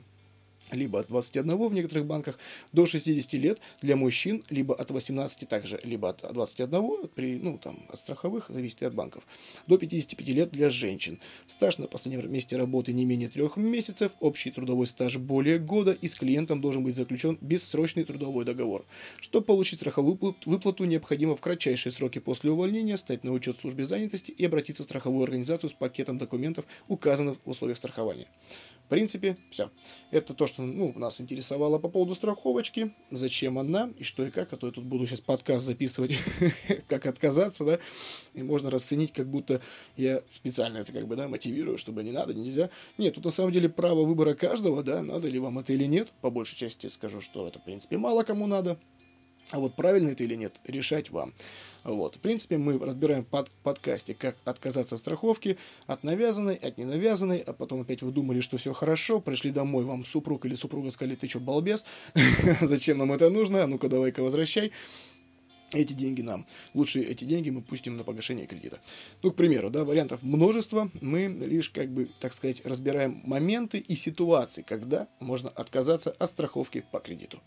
либо 0.71 0.99
от 0.99 1.07
21 1.07 1.57
в 1.57 1.73
некоторых 1.73 2.05
банках 2.05 2.39
до 2.71 2.85
60 2.85 3.33
лет 3.33 3.59
для 3.81 3.95
мужчин, 3.95 4.43
либо 4.49 4.73
от 4.75 4.91
18 4.91 5.47
также, 5.47 5.79
либо 5.83 6.09
от 6.09 6.33
21 6.33 7.07
при, 7.13 7.37
ну, 7.37 7.57
там, 7.57 7.79
от 7.89 7.99
страховых, 7.99 8.49
зависит 8.49 8.83
от 8.83 8.93
банков, 8.93 9.23
до 9.67 9.77
55 9.77 10.27
лет 10.29 10.51
для 10.51 10.69
женщин. 10.69 11.19
Стаж 11.45 11.77
на 11.77 11.87
последнем 11.87 12.31
месте 12.31 12.57
работы 12.57 12.93
не 12.93 13.05
менее 13.05 13.29
трех 13.29 13.57
месяцев, 13.57 14.11
общий 14.19 14.51
трудовой 14.51 14.87
стаж 14.87 15.17
более 15.17 15.59
года 15.59 15.91
и 15.91 16.07
с 16.07 16.15
клиентом 16.15 16.61
должен 16.61 16.83
быть 16.83 16.95
заключен 16.95 17.37
бессрочный 17.41 18.03
трудовой 18.03 18.45
договор. 18.45 18.85
Чтобы 19.19 19.45
получить 19.45 19.79
страховую 19.79 20.17
выплату, 20.45 20.85
необходимо 20.85 21.35
в 21.35 21.41
кратчайшие 21.41 21.91
сроки 21.91 22.19
после 22.19 22.51
увольнения 22.51 22.97
стать 22.97 23.23
на 23.23 23.31
учет 23.31 23.57
в 23.57 23.61
службе 23.61 23.85
занятости 23.85 24.31
и 24.31 24.45
обратиться 24.45 24.83
в 24.83 24.85
страховую 24.85 25.23
организацию 25.23 25.69
с 25.69 25.73
пакетом 25.73 26.17
документов, 26.17 26.65
указанных 26.87 27.37
в 27.45 27.49
условиях 27.49 27.77
страхования. 27.77 28.27
В 28.85 28.87
принципе, 28.87 29.35
все. 29.49 29.71
Это 30.11 30.35
то, 30.35 30.45
что 30.45 30.61
ну, 30.61 30.93
нас 30.95 31.19
интересовало 31.19 31.79
по 31.79 31.89
поводу 31.89 32.13
страховочки, 32.13 32.93
зачем 33.09 33.57
она 33.57 33.89
и 33.97 34.03
что 34.03 34.23
и 34.23 34.29
как. 34.29 34.53
А 34.53 34.57
то 34.57 34.67
я 34.67 34.73
тут 34.73 34.85
буду 34.85 35.07
сейчас 35.07 35.21
подкаст 35.21 35.65
записывать, 35.65 36.15
как 36.87 37.07
отказаться, 37.07 37.65
да, 37.65 37.79
и 38.35 38.43
можно 38.43 38.69
расценить, 38.69 39.11
как 39.11 39.27
будто 39.27 39.59
я 39.97 40.21
специально 40.31 40.77
это 40.77 40.91
как 40.91 41.07
бы, 41.07 41.15
да, 41.15 41.27
мотивирую, 41.27 41.79
чтобы 41.79 42.03
не 42.03 42.11
надо, 42.11 42.35
нельзя. 42.35 42.69
Нет, 42.99 43.15
тут 43.15 43.25
на 43.25 43.31
самом 43.31 43.51
деле 43.51 43.69
право 43.69 44.05
выбора 44.05 44.35
каждого, 44.35 44.83
да, 44.83 45.01
надо 45.01 45.27
ли 45.29 45.39
вам 45.39 45.57
это 45.57 45.73
или 45.73 45.85
нет. 45.85 46.13
По 46.21 46.29
большей 46.29 46.55
части 46.55 46.85
скажу, 46.85 47.21
что 47.21 47.47
это, 47.47 47.57
в 47.57 47.63
принципе, 47.63 47.97
мало 47.97 48.21
кому 48.21 48.45
надо. 48.45 48.77
А 49.51 49.59
вот 49.59 49.75
правильно 49.75 50.09
это 50.09 50.23
или 50.23 50.35
нет, 50.35 50.55
решать 50.65 51.09
вам. 51.11 51.33
Вот. 51.83 52.15
В 52.15 52.19
принципе, 52.19 52.57
мы 52.57 52.79
разбираем 52.79 53.23
под 53.23 53.49
подкасте, 53.63 54.15
как 54.15 54.35
отказаться 54.43 54.95
от 54.95 54.99
страховки, 54.99 55.57
от 55.85 56.03
навязанной, 56.03 56.55
от 56.55 56.79
ненавязанной, 56.79 57.37
а 57.37 57.53
потом 57.53 57.81
опять 57.81 58.01
вы 58.01 58.11
думали, 58.11 58.39
что 58.39 58.57
все 58.57 58.73
хорошо, 58.73 59.21
пришли 59.21 59.51
домой, 59.51 59.85
вам 59.85 60.03
супруг 60.03 60.45
или 60.45 60.55
супруга 60.55 60.89
сказали, 60.89 61.15
ты 61.15 61.27
что, 61.27 61.39
балбес, 61.39 61.85
зачем 62.61 62.97
нам 62.97 63.13
это 63.13 63.29
нужно, 63.29 63.63
а 63.63 63.67
ну-ка 63.67 63.87
давай-ка 63.87 64.23
возвращай 64.23 64.71
эти 65.73 65.93
деньги 65.93 66.21
нам. 66.21 66.45
Лучше 66.73 67.01
эти 67.01 67.23
деньги 67.25 67.51
мы 67.51 67.61
пустим 67.61 67.97
на 67.97 68.03
погашение 68.03 68.47
кредита. 68.47 68.79
Ну, 69.21 69.31
к 69.31 69.35
примеру, 69.35 69.69
да, 69.69 69.83
вариантов 69.83 70.23
множество. 70.23 70.89
Мы 71.01 71.27
лишь, 71.27 71.69
как 71.69 71.89
бы, 71.89 72.09
так 72.19 72.33
сказать, 72.33 72.65
разбираем 72.65 73.21
моменты 73.25 73.77
и 73.77 73.95
ситуации, 73.95 74.63
когда 74.63 75.07
можно 75.19 75.49
отказаться 75.49 76.11
от 76.11 76.29
страховки 76.29 76.83
по 76.91 76.99
кредиту. 76.99 77.41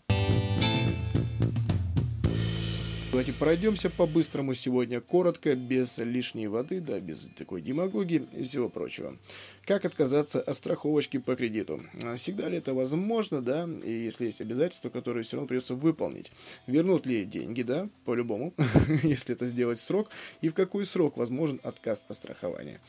Давайте 3.19 3.33
пройдемся 3.33 3.89
по-быстрому 3.89 4.53
сегодня, 4.53 5.01
коротко, 5.01 5.53
без 5.53 5.97
лишней 5.97 6.47
воды, 6.47 6.79
да, 6.79 7.01
без 7.01 7.27
такой 7.35 7.61
демагогии 7.61 8.25
и 8.31 8.43
всего 8.43 8.69
прочего. 8.69 9.17
Как 9.65 9.83
отказаться 9.83 10.39
от 10.39 10.55
страховочки 10.55 11.17
по 11.17 11.35
кредиту? 11.35 11.83
А, 12.05 12.15
всегда 12.15 12.47
ли 12.47 12.59
это 12.59 12.73
возможно, 12.73 13.41
да, 13.41 13.67
и 13.83 13.91
если 13.91 14.27
есть 14.27 14.39
обязательства, 14.39 14.89
которые 14.89 15.25
все 15.25 15.35
равно 15.35 15.49
придется 15.49 15.75
выполнить? 15.75 16.31
Вернут 16.65 17.05
ли 17.05 17.25
деньги, 17.25 17.61
да, 17.61 17.89
по-любому, 18.05 18.53
если 19.03 19.35
это 19.35 19.47
сделать 19.47 19.79
в 19.79 19.85
срок, 19.85 20.09
и 20.39 20.47
в 20.47 20.53
какой 20.53 20.85
срок 20.85 21.17
возможен 21.17 21.59
отказ 21.61 22.05
от 22.07 22.15
страхования? 22.15 22.79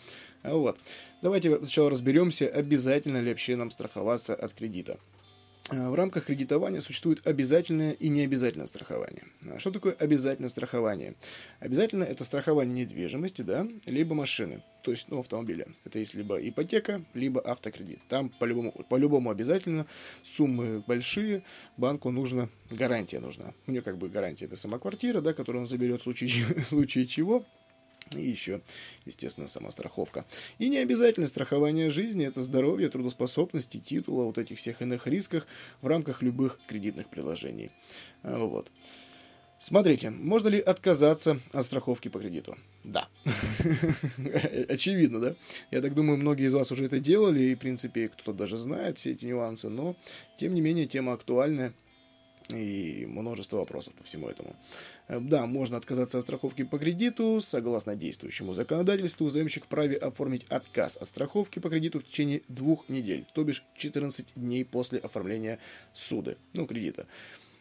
А 0.45 0.55
вот. 0.55 0.79
Давайте 1.23 1.57
сначала 1.57 1.91
разберемся, 1.91 2.47
обязательно 2.47 3.19
ли 3.21 3.31
вообще 3.31 3.57
нам 3.57 3.73
страховаться 3.73 4.37
от 4.37 4.53
кредита. 4.53 4.97
Э, 5.71 5.89
в 5.89 5.95
рамках 5.95 6.25
кредитования 6.27 6.81
существует 6.81 7.27
обязательное 7.27 7.93
и 7.93 8.09
необязательное 8.09 8.67
страхование. 8.67 9.25
А 9.49 9.59
что 9.59 9.71
такое 9.71 9.93
обязательное 9.93 10.49
страхование? 10.49 11.15
Обязательно 11.61 12.05
это 12.05 12.25
страхование 12.25 12.85
недвижимости, 12.85 13.43
да, 13.43 13.67
либо 13.87 14.15
машины, 14.15 14.62
то 14.83 14.91
есть 14.91 15.09
ну, 15.09 15.21
автомобиля. 15.21 15.67
Это 15.85 15.99
есть 15.99 16.15
либо 16.15 16.37
ипотека, 16.37 17.03
либо 17.15 17.41
автокредит. 17.41 18.00
Там 18.09 18.31
по-любому, 18.31 18.73
по-любому 18.89 19.31
обязательно 19.31 19.87
суммы 20.23 20.83
большие, 20.87 21.45
банку 21.77 22.11
нужна 22.11 22.49
гарантия 22.71 23.21
нужна. 23.21 23.53
У 23.67 23.71
нее 23.71 23.83
как 23.83 23.99
бы 23.99 24.09
гарантия 24.09 24.47
это 24.47 24.57
сама 24.57 24.79
квартира, 24.79 25.21
да, 25.21 25.33
которую 25.35 25.62
он 25.62 25.69
заберет 25.69 26.00
в 26.00 26.05
случае, 26.05 26.31
в 26.31 26.65
случае 26.65 27.07
чего, 27.07 27.45
и 28.17 28.23
еще, 28.23 28.61
естественно, 29.05 29.47
сама 29.47 29.71
страховка. 29.71 30.25
И 30.59 30.69
не 30.69 30.79
обязательно 30.79 31.26
страхование 31.26 31.90
жизни– 31.90 32.26
это 32.26 32.43
здоровье, 32.43 32.88
трудоспособности, 32.88 33.79
титула, 33.79 34.25
вот 34.25 34.38
этих 34.38 34.59
всех 34.59 34.83
иных 34.83 35.07
рисках 35.07 35.47
в 35.81 35.87
рамках 35.87 36.23
любых 36.23 36.59
кредитных 36.67 37.09
приложений. 37.09 37.71
А, 38.23 38.45
вот. 38.45 38.71
Смотрите, 39.61 40.11
можно 40.11 40.49
ли 40.49 40.59
отказаться 40.59 41.38
от 41.52 41.64
страховки 41.64 42.09
по 42.09 42.19
кредиту? 42.19 42.57
Да. 42.83 43.09
Очевидно, 44.69 45.21
да? 45.21 45.35
Я 45.71 45.83
так 45.83 45.95
думаю, 45.95 46.17
многие 46.17 46.47
из 46.47 46.55
вас 46.55 46.73
уже 46.73 46.87
это 46.87 46.99
делали, 46.99 47.40
и, 47.40 47.55
в 47.55 47.59
принципе, 47.59 48.09
кто-то 48.09 48.33
даже 48.33 48.57
знает 48.57 48.99
все 48.99 49.12
эти 49.12 49.26
нюансы, 49.26 49.69
но, 49.69 49.97
тем 50.38 50.55
не 50.55 50.61
менее, 50.61 50.87
тема 50.87 51.12
актуальная– 51.12 51.73
и 52.59 53.07
множество 53.07 53.59
вопросов 53.59 53.95
по 53.95 54.04
всему 54.04 54.28
этому. 54.28 54.57
Э, 55.09 55.21
да, 55.21 55.47
можно 55.47 55.76
отказаться 55.76 56.19
от 56.19 56.25
страховки 56.25 56.64
по 56.64 56.78
кредиту. 56.78 57.40
Согласно 57.40 57.97
действующему 57.97 58.52
законодательству, 58.52 59.28
заемщик 59.28 59.64
вправе 59.64 59.97
оформить 59.97 60.45
отказ 60.49 60.97
от 60.97 61.09
страховки 61.09 61.59
по 61.59 61.71
кредиту 61.71 62.00
в 62.00 62.04
течение 62.04 62.42
двух 62.49 62.88
недель, 62.88 63.26
то 63.35 63.45
бишь 63.45 63.64
14 63.76 64.33
дней 64.37 64.64
после 64.64 64.99
оформления 64.99 65.59
суды, 65.92 66.37
ну, 66.54 66.66
кредита, 66.66 67.07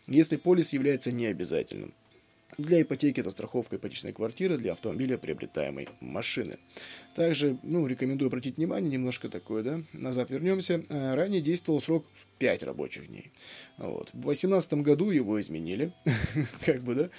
если 0.07 0.35
полис 0.37 0.73
является 0.73 1.11
необязательным. 1.11 1.93
Для 2.59 2.81
ипотеки 2.81 3.21
это 3.21 3.31
страховка 3.31 3.77
ипотечной 3.77 4.11
квартиры, 4.11 4.57
для 4.57 4.73
автомобиля 4.73 5.17
приобретаемой 5.17 5.87
машины. 6.01 6.57
Также, 7.15 7.57
ну, 7.63 7.87
рекомендую 7.87 8.27
обратить 8.27 8.57
внимание, 8.57 8.91
немножко 8.91 9.29
такое, 9.29 9.63
да, 9.63 9.81
назад 9.93 10.29
вернемся. 10.29 10.83
Э, 10.89 11.15
ранее 11.15 11.39
действовал 11.39 11.79
срок 11.79 12.05
в 12.11 12.25
5 12.37 12.63
рабочих 12.63 13.07
дней. 13.07 13.31
Вот. 13.77 14.09
В 14.09 14.19
2018 14.19 14.73
году 14.73 15.09
его 15.09 15.39
изменили, 15.39 15.93
как 16.65 16.83
бы, 16.83 16.95
да, 16.95 17.09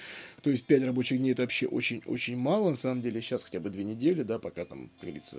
то 0.43 0.51
есть 0.51 0.63
5 0.65 0.83
рабочих 0.83 1.17
дней 1.17 1.31
это 1.31 1.41
вообще 1.41 1.65
очень-очень 1.65 2.37
мало, 2.37 2.69
на 2.69 2.75
самом 2.75 3.01
деле, 3.01 3.19
сейчас 3.19 3.43
хотя 3.43 3.59
бы 3.59 3.71
2 3.71 3.81
недели, 3.81 4.21
да, 4.21 4.37
пока 4.37 4.65
там, 4.65 4.91
как 4.99 5.09
говорится, 5.09 5.37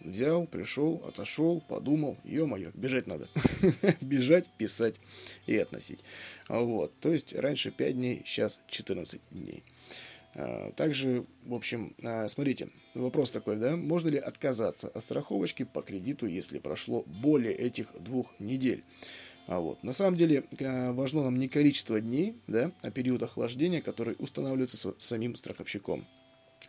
Взял, 0.00 0.46
пришел, 0.46 1.02
отошел, 1.06 1.60
подумал, 1.60 2.16
ё-моё, 2.24 2.70
бежать 2.74 3.06
надо. 3.06 3.28
бежать, 4.00 4.48
писать 4.56 4.94
и 5.46 5.56
относить. 5.56 6.00
Вот, 6.48 6.98
то 7.00 7.10
есть 7.10 7.34
раньше 7.34 7.70
5 7.70 7.94
дней, 7.94 8.22
сейчас 8.24 8.60
14 8.68 9.20
дней. 9.30 9.62
А, 10.34 10.72
также, 10.72 11.26
в 11.44 11.54
общем, 11.54 11.94
а, 12.02 12.28
смотрите, 12.28 12.70
вопрос 12.94 13.30
такой, 13.30 13.56
да, 13.56 13.76
можно 13.76 14.08
ли 14.08 14.18
отказаться 14.18 14.88
от 14.88 15.02
страховочки 15.02 15.64
по 15.64 15.82
кредиту, 15.82 16.26
если 16.26 16.58
прошло 16.58 17.02
более 17.02 17.52
этих 17.52 17.92
двух 18.00 18.28
недель? 18.38 18.84
А 19.46 19.58
вот. 19.58 19.82
На 19.82 19.92
самом 19.92 20.16
деле 20.16 20.44
а, 20.60 20.92
важно 20.92 21.24
нам 21.24 21.36
не 21.36 21.48
количество 21.48 22.00
дней, 22.00 22.36
да, 22.46 22.72
а 22.82 22.90
период 22.90 23.22
охлаждения, 23.22 23.82
который 23.82 24.14
устанавливается 24.18 24.94
самим 24.98 25.34
страховщиком. 25.36 26.06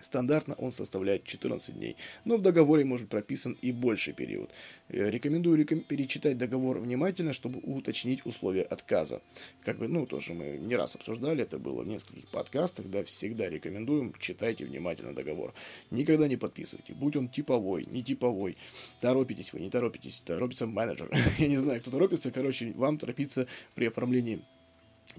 Стандартно 0.01 0.55
он 0.55 0.71
составляет 0.71 1.23
14 1.23 1.75
дней, 1.75 1.95
но 2.25 2.37
в 2.37 2.41
договоре 2.41 2.85
может 2.85 3.09
прописан 3.09 3.57
и 3.61 3.71
больший 3.71 4.13
период. 4.13 4.51
Э, 4.89 5.09
рекомендую 5.09 5.65
перечитать 5.65 6.37
договор 6.37 6.79
внимательно, 6.79 7.33
чтобы 7.33 7.59
уточнить 7.59 8.25
условия 8.25 8.63
отказа. 8.63 9.21
Как 9.63 9.77
бы, 9.77 9.87
ну, 9.87 10.05
тоже 10.05 10.33
мы 10.33 10.57
не 10.57 10.75
раз 10.75 10.95
обсуждали, 10.95 11.43
это 11.43 11.59
было 11.59 11.83
в 11.83 11.87
нескольких 11.87 12.27
подкастах, 12.27 12.89
да, 12.89 13.03
всегда 13.03 13.49
рекомендуем, 13.49 14.13
читайте 14.19 14.65
внимательно 14.65 15.13
договор. 15.13 15.53
Никогда 15.91 16.27
не 16.27 16.37
подписывайте, 16.37 16.93
будь 16.93 17.15
он 17.15 17.29
типовой, 17.29 17.85
не 17.85 18.03
типовой. 18.03 18.57
Торопитесь 18.99 19.53
вы, 19.53 19.59
не 19.59 19.69
торопитесь, 19.69 20.21
торопится 20.21 20.67
менеджер. 20.67 21.09
Я 21.37 21.47
не 21.47 21.57
знаю, 21.57 21.81
кто 21.81 21.91
торопится, 21.91 22.31
короче, 22.31 22.71
вам 22.73 22.97
торопиться 22.97 23.47
при 23.75 23.85
оформлении 23.85 24.41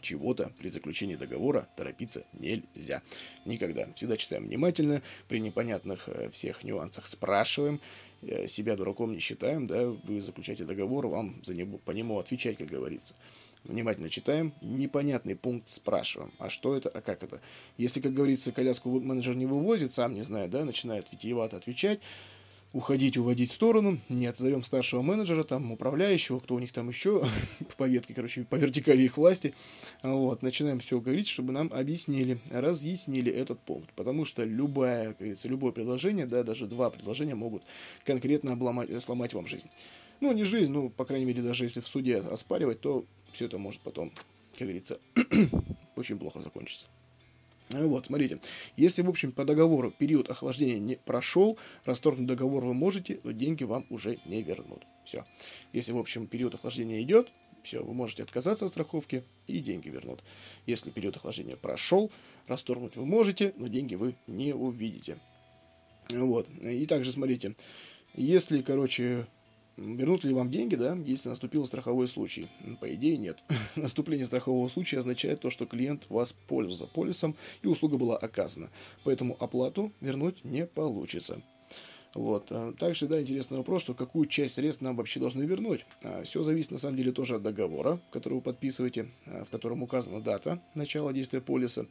чего-то 0.00 0.52
при 0.58 0.68
заключении 0.68 1.16
договора 1.16 1.68
торопиться 1.76 2.25
нельзя. 2.38 3.02
Никогда. 3.44 3.88
Всегда 3.94 4.16
читаем 4.16 4.46
внимательно, 4.46 5.02
при 5.28 5.40
непонятных 5.40 6.08
э, 6.08 6.30
всех 6.30 6.64
нюансах 6.64 7.06
спрашиваем, 7.06 7.80
э, 8.22 8.46
себя 8.46 8.76
дураком 8.76 9.12
не 9.12 9.20
считаем, 9.20 9.66
да, 9.66 9.88
вы 9.88 10.20
заключаете 10.20 10.64
договор, 10.64 11.06
вам 11.06 11.40
за 11.44 11.54
него, 11.54 11.78
по 11.78 11.90
нему 11.90 12.18
отвечать, 12.18 12.58
как 12.58 12.68
говорится. 12.68 13.14
Внимательно 13.64 14.08
читаем, 14.08 14.52
непонятный 14.61 15.37
пункт 15.37 15.68
спрашиваем, 15.70 16.32
а 16.38 16.49
что 16.49 16.76
это, 16.76 16.88
а 16.88 17.00
как 17.00 17.22
это. 17.22 17.40
Если, 17.76 18.00
как 18.00 18.12
говорится, 18.12 18.50
коляску 18.50 19.00
менеджер 19.00 19.37
не 19.37 19.46
вывозит, 19.46 19.94
сам 19.94 20.14
не 20.14 20.22
знает, 20.22 20.50
да, 20.50 20.64
начинает 20.64 21.12
витиевато 21.12 21.58
отвечать, 21.58 22.00
уходить, 22.72 23.16
уводить 23.16 23.50
в 23.50 23.54
сторону. 23.54 23.98
Нет, 24.08 24.38
зовем 24.38 24.62
старшего 24.62 25.02
менеджера, 25.02 25.42
там, 25.42 25.72
управляющего, 25.72 26.38
кто 26.38 26.54
у 26.54 26.58
них 26.58 26.72
там 26.72 26.88
еще, 26.88 27.22
по 27.76 27.84
ветке, 27.84 28.14
короче, 28.14 28.44
по 28.44 28.56
вертикали 28.56 29.02
их 29.02 29.16
власти. 29.16 29.54
Вот, 30.02 30.42
начинаем 30.42 30.78
все 30.80 31.00
говорить, 31.00 31.28
чтобы 31.28 31.52
нам 31.52 31.70
объяснили, 31.72 32.40
разъяснили 32.50 33.30
этот 33.30 33.60
пункт. 33.60 33.92
Потому 33.94 34.24
что 34.24 34.44
любая, 34.44 35.08
как 35.08 35.18
говорится, 35.18 35.48
любое 35.48 35.72
предложение, 35.72 36.26
да, 36.26 36.42
даже 36.42 36.66
два 36.66 36.90
предложения 36.90 37.34
могут 37.34 37.62
конкретно 38.04 38.52
обломать, 38.52 39.02
сломать 39.02 39.34
вам 39.34 39.46
жизнь. 39.46 39.68
Ну, 40.20 40.32
не 40.32 40.44
жизнь, 40.44 40.70
ну, 40.70 40.88
по 40.88 41.04
крайней 41.04 41.26
мере, 41.26 41.42
даже 41.42 41.64
если 41.64 41.80
в 41.80 41.88
суде 41.88 42.18
оспаривать, 42.18 42.80
то 42.80 43.04
все 43.32 43.46
это 43.46 43.58
может 43.58 43.80
потом, 43.80 44.12
как 44.52 44.68
говорится, 44.68 44.98
очень 45.96 46.18
плохо 46.18 46.40
закончиться. 46.40 46.86
Вот, 47.72 48.06
смотрите, 48.06 48.38
если, 48.76 49.02
в 49.02 49.08
общем, 49.08 49.32
по 49.32 49.44
договору 49.44 49.90
период 49.90 50.30
охлаждения 50.30 50.78
не 50.78 50.96
прошел, 50.96 51.58
расторгнуть 51.84 52.26
договор 52.26 52.64
вы 52.64 52.74
можете, 52.74 53.20
но 53.24 53.32
деньги 53.32 53.64
вам 53.64 53.86
уже 53.90 54.18
не 54.26 54.42
вернут. 54.42 54.84
Все. 55.04 55.24
Если, 55.72 55.92
в 55.92 55.98
общем, 55.98 56.26
период 56.26 56.54
охлаждения 56.54 57.02
идет, 57.02 57.30
все, 57.62 57.82
вы 57.82 57.94
можете 57.94 58.24
отказаться 58.24 58.64
от 58.64 58.72
страховки 58.72 59.24
и 59.46 59.60
деньги 59.60 59.88
вернут. 59.88 60.22
Если 60.66 60.90
период 60.90 61.16
охлаждения 61.16 61.56
прошел, 61.56 62.10
расторгнуть 62.46 62.96
вы 62.96 63.06
можете, 63.06 63.52
но 63.56 63.68
деньги 63.68 63.94
вы 63.94 64.16
не 64.26 64.52
увидите. 64.52 65.18
Вот. 66.10 66.48
И 66.62 66.86
также 66.86 67.12
смотрите, 67.12 67.54
если, 68.14 68.62
короче, 68.62 69.26
Вернут 69.82 70.22
ли 70.22 70.32
вам 70.32 70.50
деньги, 70.50 70.76
да, 70.76 70.96
если 71.04 71.28
наступил 71.28 71.66
страховой 71.66 72.06
случай? 72.06 72.48
По 72.80 72.94
идее, 72.94 73.16
нет. 73.16 73.42
Наступление 73.76 74.26
страхового 74.26 74.68
случая 74.68 74.98
означает 74.98 75.40
то, 75.40 75.50
что 75.50 75.66
клиент 75.66 76.06
воспользовался 76.08 76.86
полисом 76.86 77.36
и 77.62 77.66
услуга 77.66 77.98
была 77.98 78.16
оказана. 78.16 78.70
Поэтому 79.04 79.36
оплату 79.40 79.92
вернуть 80.00 80.44
не 80.44 80.66
получится. 80.66 81.42
Вот. 82.14 82.49
А 82.50 82.73
также, 82.73 83.07
да, 83.07 83.21
интересный 83.21 83.59
вопрос, 83.59 83.83
что 83.83 83.95
какую 83.95 84.26
часть 84.26 84.54
средств 84.54 84.83
нам 84.83 84.97
вообще 84.97 85.19
должны 85.19 85.45
вернуть. 85.45 85.87
А, 86.02 86.23
Все 86.25 86.42
зависит, 86.42 86.71
на 86.71 86.78
самом 86.78 86.97
деле, 86.97 87.12
тоже 87.12 87.37
от 87.37 87.42
договора, 87.42 88.00
который 88.11 88.35
вы 88.35 88.40
подписываете, 88.42 89.09
а, 89.26 89.45
в 89.45 89.50
котором 89.50 89.83
указана 89.83 90.21
дата 90.21 90.61
начала 90.75 91.12
действия 91.12 91.40
полиса. 91.40 91.87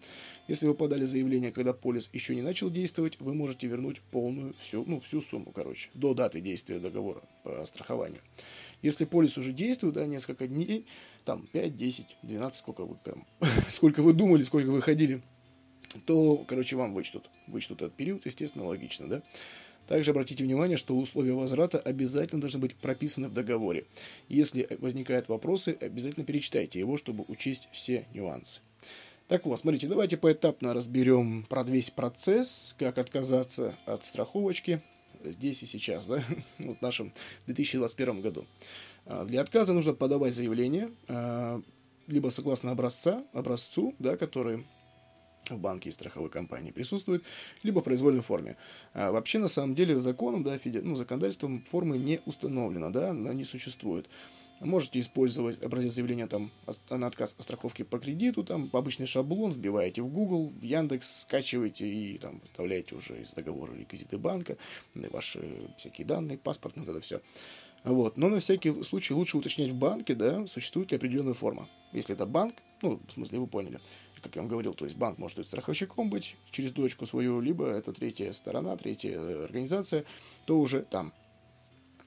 Если 0.48 0.68
вы 0.68 0.76
подали 0.76 1.06
заявление, 1.06 1.52
когда 1.52 1.74
полис 1.74 2.10
еще 2.14 2.36
не 2.36 2.44
начал 2.44 2.70
действовать, 2.70 3.20
вы 3.20 3.34
можете 3.34 3.68
вернуть 3.68 4.02
полную, 4.12 4.54
всю, 4.60 4.86
ну, 4.86 5.00
всю 5.00 5.22
сумму, 5.22 5.52
короче, 5.52 5.90
до 5.96 6.14
даты 6.14 6.40
действия 6.40 6.80
договора 6.80 7.24
по 7.44 7.66
страхованию. 7.66 8.22
Если 8.84 9.06
полис 9.06 9.38
уже 9.38 9.54
действует, 9.54 9.96
да, 9.96 10.06
несколько 10.06 10.48
дней, 10.48 10.86
там 11.26 11.48
5, 11.52 11.76
10, 11.76 12.18
12, 12.24 12.60
сколько 12.60 12.86
вы, 12.86 12.98
там, 13.04 13.26
сколько 13.70 14.04
вы 14.04 14.14
думали, 14.14 14.44
сколько 14.44 14.70
вы 14.70 14.82
ходили, 14.82 15.22
то, 16.06 16.44
короче, 16.48 16.76
вам 16.76 16.94
вычтут. 16.94 17.30
Вычтут 17.48 17.82
этот 17.82 17.96
период, 17.96 18.26
естественно, 18.26 18.66
логично, 18.66 19.08
да. 19.08 19.24
Также 19.88 20.12
обратите 20.12 20.44
внимание, 20.44 20.78
что 20.78 20.96
условия 20.96 21.34
возврата 21.34 21.80
обязательно 21.80 22.40
должны 22.40 22.60
быть 22.60 22.76
прописаны 22.76 23.28
в 23.28 23.34
договоре. 23.34 23.86
Если 24.30 24.68
возникают 24.80 25.28
вопросы, 25.28 25.78
обязательно 25.82 26.26
перечитайте 26.26 26.80
его, 26.80 26.98
чтобы 26.98 27.26
учесть 27.28 27.68
все 27.72 28.06
нюансы. 28.14 28.62
Так 29.28 29.46
вот, 29.46 29.60
смотрите, 29.60 29.88
давайте 29.88 30.18
поэтапно 30.18 30.74
разберем 30.74 31.46
про 31.48 31.64
весь 31.64 31.90
процесс, 31.90 32.76
как 32.78 32.98
отказаться 32.98 33.76
от 33.86 34.04
страховочки 34.04 34.82
здесь 35.24 35.64
и 35.64 35.66
сейчас, 35.66 36.08
да, 36.08 36.24
вот 36.60 36.78
в 36.78 36.82
нашем 36.82 37.14
2021 37.46 38.22
году. 38.22 38.46
А, 39.06 39.26
для 39.26 39.42
отказа 39.42 39.74
нужно 39.74 39.94
подавать 39.94 40.34
заявление, 40.34 40.92
а, 41.08 41.62
либо 42.08 42.30
согласно 42.30 42.72
образца, 42.72 43.24
образцу, 43.34 43.96
да, 44.00 44.18
который 44.18 44.66
в 45.56 45.60
банке 45.60 45.90
и 45.90 45.92
страховой 45.92 46.30
компании 46.30 46.72
присутствует, 46.72 47.24
либо 47.64 47.82
в 47.82 47.84
произвольной 47.84 48.22
форме. 48.22 48.58
А 48.94 49.12
вообще, 49.12 49.40
на 49.40 49.48
самом 49.48 49.76
деле, 49.76 49.98
законом, 49.98 50.44
да, 50.44 50.58
феди... 50.58 50.80
ну, 50.80 50.96
законодательством 50.96 51.64
формы 51.64 51.98
не 51.98 52.20
установлено, 52.26 52.90
да, 52.90 53.12
она 53.12 53.34
не 53.34 53.44
существует. 53.44 54.10
Можете 54.62 55.00
использовать 55.00 55.64
образец 55.64 55.94
заявления 55.94 56.28
там, 56.28 56.52
на 56.92 57.08
отказ 57.08 57.36
о 57.40 57.42
страховке 57.42 57.84
по 57.84 57.98
кредиту, 57.98 58.44
там 58.44 58.70
обычный 58.74 59.08
шаблон, 59.08 59.52
вбиваете 59.52 60.04
в 60.04 60.08
Google, 60.08 60.50
в 60.50 60.62
Яндекс, 60.62 61.22
скачиваете 61.22 61.88
и 61.88 62.20
там 62.20 62.40
вставляете 62.46 62.94
уже 62.94 63.20
из 63.22 63.34
договора 63.34 63.74
реквизиты 63.74 64.20
банка, 64.20 64.58
ваши 64.94 65.42
всякие 65.78 66.06
данные, 66.06 66.38
паспорт, 66.38 66.76
ну 66.76 66.84
это 66.84 67.02
все. 67.02 67.22
Вот. 67.84 68.18
Но 68.18 68.30
на 68.30 68.40
всякий 68.40 68.84
случай 68.84 69.16
лучше 69.16 69.38
уточнять 69.38 69.72
в 69.72 69.76
банке, 69.76 70.14
да, 70.14 70.46
существует 70.46 70.92
ли 70.92 70.98
определенная 70.98 71.34
форма. 71.34 71.68
Если 71.92 72.14
это 72.14 72.28
банк, 72.28 72.54
ну, 72.84 73.02
в 73.08 73.12
смысле, 73.14 73.40
вы 73.40 73.48
поняли, 73.48 73.80
как 74.22 74.36
я 74.36 74.42
вам 74.42 74.50
говорил, 74.50 74.74
то 74.74 74.86
есть 74.86 74.98
банк 74.98 75.18
может 75.18 75.38
быть 75.38 75.48
страховщиком 75.48 76.10
быть 76.10 76.38
через 76.52 76.72
дочку 76.72 77.06
свою, 77.06 77.42
либо 77.42 77.68
это 77.68 77.92
третья 77.94 78.32
сторона, 78.32 78.78
третья 78.78 79.44
организация, 79.44 80.06
то 80.46 80.60
уже 80.60 80.82
там. 80.82 81.14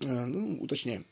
Э, 0.04 0.24
ну, 0.26 0.62
уточняем. 0.62 1.06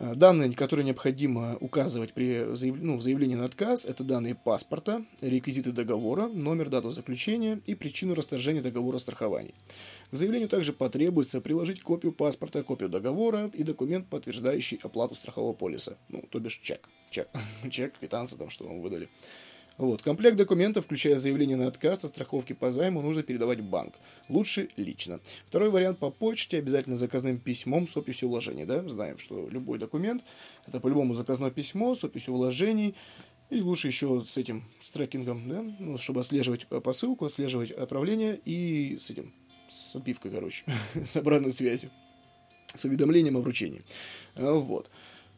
Э, 0.00 0.14
данные, 0.14 0.50
которые 0.52 0.86
необходимо 0.86 1.56
указывать 1.60 2.14
при 2.14 2.56
заяв... 2.56 2.76
ну, 2.80 2.98
заявлении 3.00 3.34
на 3.34 3.44
отказ, 3.44 3.84
это 3.84 4.02
данные 4.02 4.34
паспорта, 4.34 5.04
реквизиты 5.20 5.72
договора, 5.72 6.26
номер, 6.26 6.70
дату 6.70 6.90
заключения 6.90 7.60
и 7.66 7.74
причину 7.74 8.14
расторжения 8.14 8.62
договора 8.62 8.96
страхования. 8.96 9.52
К 10.10 10.16
заявлению 10.16 10.48
также 10.48 10.72
потребуется 10.72 11.42
приложить 11.42 11.82
копию 11.82 12.12
паспорта, 12.12 12.62
копию 12.62 12.88
договора 12.88 13.50
и 13.52 13.62
документ, 13.62 14.08
подтверждающий 14.08 14.80
оплату 14.82 15.14
страхового 15.14 15.52
полиса. 15.52 15.98
Ну, 16.08 16.24
то 16.30 16.40
бишь 16.40 16.58
чек. 16.62 16.88
Чек, 17.10 17.28
чек 17.70 17.98
квитанция, 17.98 18.38
там, 18.38 18.48
что 18.48 18.66
вам 18.66 18.80
выдали. 18.80 19.10
Вот. 19.80 20.02
Комплект 20.02 20.36
документов, 20.36 20.84
включая 20.84 21.16
заявление 21.16 21.56
на 21.56 21.66
отказ 21.66 22.04
о 22.04 22.08
страховке 22.08 22.54
по 22.54 22.70
займу, 22.70 23.00
нужно 23.00 23.22
передавать 23.22 23.60
в 23.60 23.64
банк. 23.64 23.94
Лучше 24.28 24.68
лично. 24.76 25.20
Второй 25.46 25.70
вариант 25.70 25.98
по 25.98 26.10
почте, 26.10 26.58
обязательно 26.58 26.98
заказным 26.98 27.38
письмом 27.38 27.88
с 27.88 27.96
описью 27.96 28.28
вложений. 28.28 28.66
Да? 28.66 28.86
Знаем, 28.86 29.18
что 29.18 29.48
любой 29.48 29.78
документ– 29.78 30.22
это 30.66 30.80
по-любому 30.80 31.14
заказное 31.14 31.50
письмо 31.50 31.94
с 31.94 32.04
описью 32.04 32.34
вложений. 32.34 32.94
И 33.48 33.62
лучше 33.62 33.86
еще 33.86 34.22
с 34.26 34.36
этим, 34.36 34.64
с 34.82 34.90
трекингом, 34.90 35.48
да? 35.48 35.64
ну, 35.78 35.96
чтобы 35.96 36.20
отслеживать 36.20 36.66
посылку, 36.66 37.24
отслеживать 37.24 37.70
отправление 37.70 38.38
и 38.44 38.98
с 39.00 39.08
этим, 39.08 39.32
с 39.66 39.96
обивкой, 39.96 40.30
короче, 40.30 40.66
с 40.94 41.16
обратной 41.16 41.52
связью, 41.52 41.90
с 42.66 42.84
уведомлением 42.84 43.38
о 43.38 43.40
вручении. 43.40 43.82
Вот. 44.36 44.90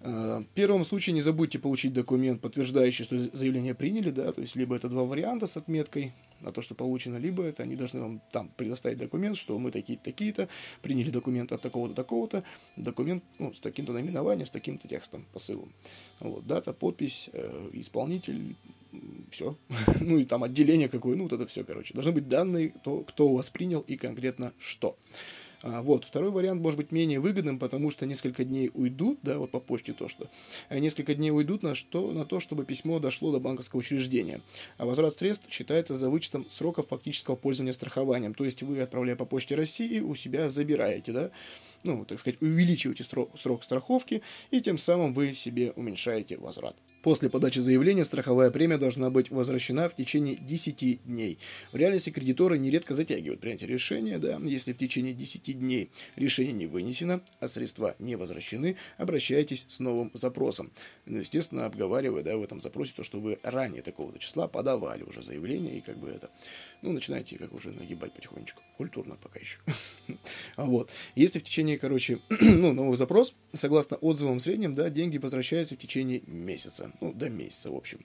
Э, 0.04 0.40
в 0.40 0.54
первом 0.54 0.84
случае 0.84 1.14
не 1.14 1.22
забудьте 1.22 1.58
получить 1.58 1.92
документ, 1.92 2.40
подтверждающий, 2.40 3.04
что 3.04 3.18
заявление 3.36 3.74
приняли, 3.74 4.10
да, 4.10 4.32
то 4.32 4.40
есть 4.40 4.56
либо 4.56 4.74
это 4.74 4.88
два 4.88 5.04
варианта 5.04 5.46
с 5.46 5.56
отметкой 5.56 6.12
на 6.40 6.50
то, 6.50 6.60
что 6.60 6.74
получено, 6.74 7.18
либо 7.18 7.44
это 7.44 7.62
они 7.62 7.76
должны 7.76 8.00
вам 8.00 8.20
там 8.32 8.50
предоставить 8.56 8.98
документ, 8.98 9.36
что 9.36 9.56
мы 9.60 9.70
такие-то, 9.70 10.02
такие-то, 10.02 10.48
приняли 10.82 11.10
документ 11.10 11.52
от 11.52 11.60
такого-то, 11.60 11.94
такого-то, 11.94 12.42
документ 12.76 13.22
ну, 13.38 13.54
с 13.54 13.60
таким-то 13.60 13.92
наименованием, 13.92 14.46
с 14.46 14.50
таким-то 14.50 14.88
текстом, 14.88 15.24
посылом. 15.32 15.72
Вот, 16.18 16.46
дата, 16.48 16.72
подпись, 16.72 17.30
э, 17.32 17.70
исполнитель, 17.74 18.56
все. 19.30 19.56
ну 20.00 20.18
и 20.18 20.24
там 20.24 20.42
отделение 20.42 20.88
какое, 20.88 21.16
ну 21.16 21.24
вот 21.24 21.32
это 21.32 21.46
все, 21.46 21.62
короче. 21.62 21.94
Должны 21.94 22.10
быть 22.10 22.26
данные, 22.26 22.70
кто, 22.70 23.02
кто 23.02 23.28
у 23.28 23.36
вас 23.36 23.50
принял 23.50 23.80
и 23.80 23.96
конкретно 23.96 24.52
что. 24.58 24.96
А, 25.62 25.82
вот. 25.82 26.04
Второй 26.04 26.30
вариант 26.30 26.60
может 26.60 26.76
быть 26.76 26.92
менее 26.92 27.20
выгодным, 27.20 27.58
потому 27.58 27.90
что 27.90 28.04
несколько 28.06 28.44
дней 28.44 28.70
уйдут, 28.74 29.20
да, 29.22 29.38
вот 29.38 29.50
по 29.50 29.60
почте 29.60 29.92
то, 29.92 30.08
что 30.08 30.28
а 30.68 30.78
несколько 30.78 31.14
дней 31.14 31.30
уйдут 31.30 31.62
на, 31.62 31.74
что, 31.74 32.10
на 32.12 32.24
то, 32.24 32.40
чтобы 32.40 32.64
письмо 32.64 32.98
дошло 32.98 33.32
до 33.32 33.40
банковского 33.40 33.80
учреждения. 33.80 34.40
А 34.78 34.86
возврат 34.86 35.12
средств 35.16 35.50
считается 35.50 35.94
за 35.94 36.10
вычетом 36.10 36.48
сроков 36.48 36.88
фактического 36.88 37.36
пользования 37.36 37.72
страхованием. 37.72 38.34
То 38.34 38.44
есть 38.44 38.62
вы, 38.62 38.80
отправляя 38.80 39.16
по 39.16 39.24
почте 39.24 39.54
России, 39.54 40.00
у 40.00 40.14
себя 40.14 40.50
забираете, 40.50 41.12
да, 41.12 41.30
ну, 41.84 42.04
так 42.04 42.18
сказать, 42.18 42.40
увеличиваете 42.42 43.04
срок, 43.04 43.30
срок 43.38 43.62
страховки, 43.64 44.22
и 44.50 44.60
тем 44.60 44.78
самым 44.78 45.14
вы 45.14 45.32
себе 45.34 45.72
уменьшаете 45.76 46.36
возврат. 46.38 46.76
После 47.02 47.28
подачи 47.28 47.58
заявления 47.58 48.04
страховая 48.04 48.52
премия 48.52 48.78
должна 48.78 49.10
быть 49.10 49.30
возвращена 49.30 49.88
в 49.88 49.96
течение 49.96 50.36
10 50.36 51.02
дней. 51.04 51.36
В 51.72 51.76
реальности 51.76 52.10
кредиторы 52.10 52.58
нередко 52.58 52.94
затягивают 52.94 53.40
принятие 53.40 53.68
решения, 53.68 54.18
да, 54.18 54.38
если 54.44 54.72
в 54.72 54.78
течение 54.78 55.12
10 55.12 55.58
дней 55.58 55.90
решение 56.14 56.52
не 56.52 56.66
вынесено, 56.66 57.20
а 57.40 57.48
средства 57.48 57.96
не 57.98 58.14
возвращены, 58.14 58.76
обращайтесь 58.98 59.66
с 59.68 59.80
новым 59.80 60.12
запросом. 60.14 60.70
Ну, 61.06 61.18
естественно, 61.18 61.66
обговаривая, 61.66 62.22
да, 62.22 62.36
в 62.36 62.42
этом 62.42 62.60
запросе 62.60 62.94
то, 62.94 63.02
что 63.02 63.18
вы 63.18 63.40
ранее 63.42 63.82
такого 63.82 64.16
числа 64.20 64.46
подавали 64.46 65.02
уже 65.02 65.22
заявление, 65.22 65.78
и 65.78 65.80
как 65.80 65.98
бы 65.98 66.08
это, 66.08 66.30
ну, 66.82 66.92
начинаете 66.92 67.38
как 67.38 67.52
уже 67.52 67.70
нагибать 67.70 68.12
потихонечку. 68.12 68.62
Культурно 68.76 69.16
пока 69.16 69.38
еще. 69.38 69.60
А 70.56 70.64
вот. 70.64 70.90
Если 71.14 71.38
в 71.38 71.42
течение, 71.42 71.78
короче, 71.78 72.20
ну, 72.40 72.72
новый 72.72 72.96
запрос, 72.96 73.34
согласно 73.52 73.96
отзывам 73.96 74.38
в 74.38 74.42
среднем, 74.42 74.74
да, 74.74 74.90
деньги 74.90 75.18
возвращаются 75.18 75.76
в 75.76 75.78
течение 75.78 76.22
месяца 76.26 76.92
ну, 77.00 77.12
до 77.12 77.30
месяца, 77.30 77.70
в 77.70 77.76
общем. 77.76 78.00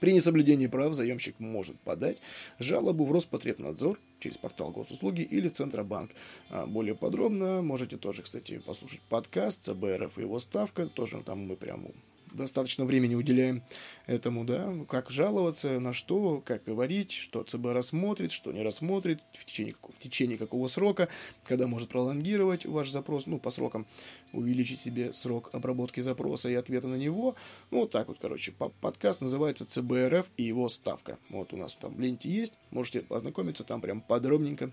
При 0.00 0.12
несоблюдении 0.12 0.66
прав 0.66 0.94
заемщик 0.94 1.38
может 1.38 1.78
подать 1.80 2.18
жалобу 2.58 3.04
в 3.04 3.12
Роспотребнадзор 3.12 3.98
через 4.18 4.36
портал 4.36 4.70
госуслуги 4.70 5.22
или 5.22 5.48
Центробанк. 5.48 6.10
А 6.50 6.66
более 6.66 6.94
подробно 6.94 7.62
можете 7.62 7.96
тоже, 7.96 8.22
кстати, 8.22 8.58
послушать 8.58 9.00
подкаст 9.08 9.62
ЦБРФ 9.64 10.18
и 10.18 10.22
его 10.22 10.38
ставка. 10.38 10.86
Тоже 10.86 11.22
там 11.24 11.46
мы 11.46 11.56
прямо 11.56 11.90
достаточно 12.34 12.84
времени 12.84 13.14
уделяем 13.14 13.62
этому, 14.06 14.44
да, 14.44 14.72
как 14.88 15.10
жаловаться, 15.10 15.80
на 15.80 15.92
что, 15.92 16.42
как 16.44 16.64
говорить, 16.64 17.12
что 17.12 17.42
ЦБ 17.42 17.66
рассмотрит, 17.66 18.32
что 18.32 18.52
не 18.52 18.62
рассмотрит, 18.62 19.20
в 19.32 19.44
течение, 19.44 19.74
в 19.82 19.98
течение 19.98 20.36
какого 20.36 20.66
срока, 20.66 21.08
когда 21.44 21.66
может 21.66 21.88
пролонгировать 21.88 22.66
ваш 22.66 22.90
запрос, 22.90 23.26
ну, 23.26 23.38
по 23.38 23.50
срокам, 23.50 23.86
увеличить 24.32 24.78
себе 24.78 25.12
срок 25.12 25.50
обработки 25.52 26.00
запроса 26.00 26.48
и 26.48 26.54
ответа 26.54 26.88
на 26.88 26.96
него. 26.96 27.36
Ну, 27.70 27.80
вот 27.80 27.90
так 27.90 28.08
вот, 28.08 28.18
короче, 28.20 28.52
подкаст 28.52 29.20
называется 29.20 29.64
ЦБРФ 29.64 30.30
и 30.36 30.42
его 30.42 30.68
ставка. 30.68 31.18
Вот 31.30 31.52
у 31.52 31.56
нас 31.56 31.74
там 31.74 31.94
в 31.94 32.00
ленте 32.00 32.28
есть, 32.28 32.54
можете 32.70 33.04
ознакомиться, 33.08 33.64
там 33.64 33.80
прям 33.80 34.00
подробненько 34.00 34.72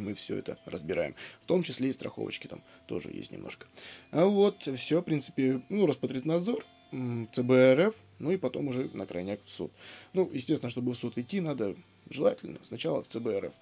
мы 0.00 0.14
все 0.14 0.36
это 0.36 0.58
разбираем. 0.66 1.14
В 1.42 1.46
том 1.46 1.62
числе 1.62 1.88
и 1.88 1.92
страховочки 1.92 2.46
там 2.46 2.62
тоже 2.86 3.10
есть 3.10 3.32
немножко. 3.32 3.66
А 4.10 4.24
вот, 4.24 4.68
все, 4.76 5.00
в 5.00 5.04
принципе, 5.04 5.62
ну, 5.68 5.86
Роспотребнадзор, 5.86 6.64
ЦБРФ, 7.32 7.94
ну 8.18 8.30
и 8.30 8.36
потом 8.36 8.68
уже 8.68 8.90
на 8.94 9.06
крайняк 9.06 9.40
в 9.44 9.50
суд. 9.50 9.72
Ну, 10.12 10.30
естественно, 10.32 10.70
чтобы 10.70 10.92
в 10.92 10.96
суд 10.96 11.18
идти, 11.18 11.40
надо 11.40 11.76
желательно 12.10 12.58
сначала 12.62 13.02
в 13.02 13.08
ЦБРФ. 13.08 13.52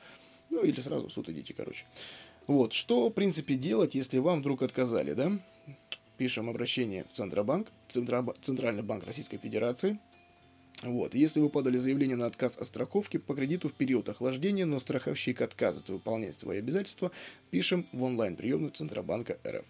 Ну, 0.51 0.63
или 0.63 0.81
сразу 0.81 1.09
в 1.09 1.13
суд 1.13 1.29
идите, 1.29 1.55
короче. 1.55 1.87
Вот, 2.47 2.73
что, 2.73 3.09
в 3.09 3.13
принципе, 3.13 3.55
делать, 3.55 3.95
если 3.95 4.19
вам 4.19 4.41
вдруг 4.41 4.63
отказали, 4.63 5.15
да? 5.15 5.33
Пишем 6.19 6.49
обращение 6.49 7.05
в 7.11 7.13
Центробанк, 7.13 7.69
Центральный 7.89 8.83
банк 8.83 9.05
Российской 9.05 9.39
Федерации, 9.39 9.99
вот. 10.89 11.15
Если 11.15 11.41
вы 11.41 11.49
подали 11.49 11.79
заявление 11.79 12.17
на 12.17 12.27
отказ 12.27 12.57
от 12.57 12.67
страховки 12.67 13.17
по 13.17 13.35
кредиту 13.35 13.69
в 13.69 13.75
период 13.75 14.09
охлаждения, 14.09 14.67
но 14.67 14.79
страховщик 14.79 15.41
отказывается 15.41 15.93
выполнять 15.93 16.39
свои 16.39 16.59
обязательства, 16.59 17.11
пишем 17.51 17.87
в 17.93 18.03
онлайн-приемную 18.03 18.73
Центробанка 18.73 19.39
РФ. 19.47 19.65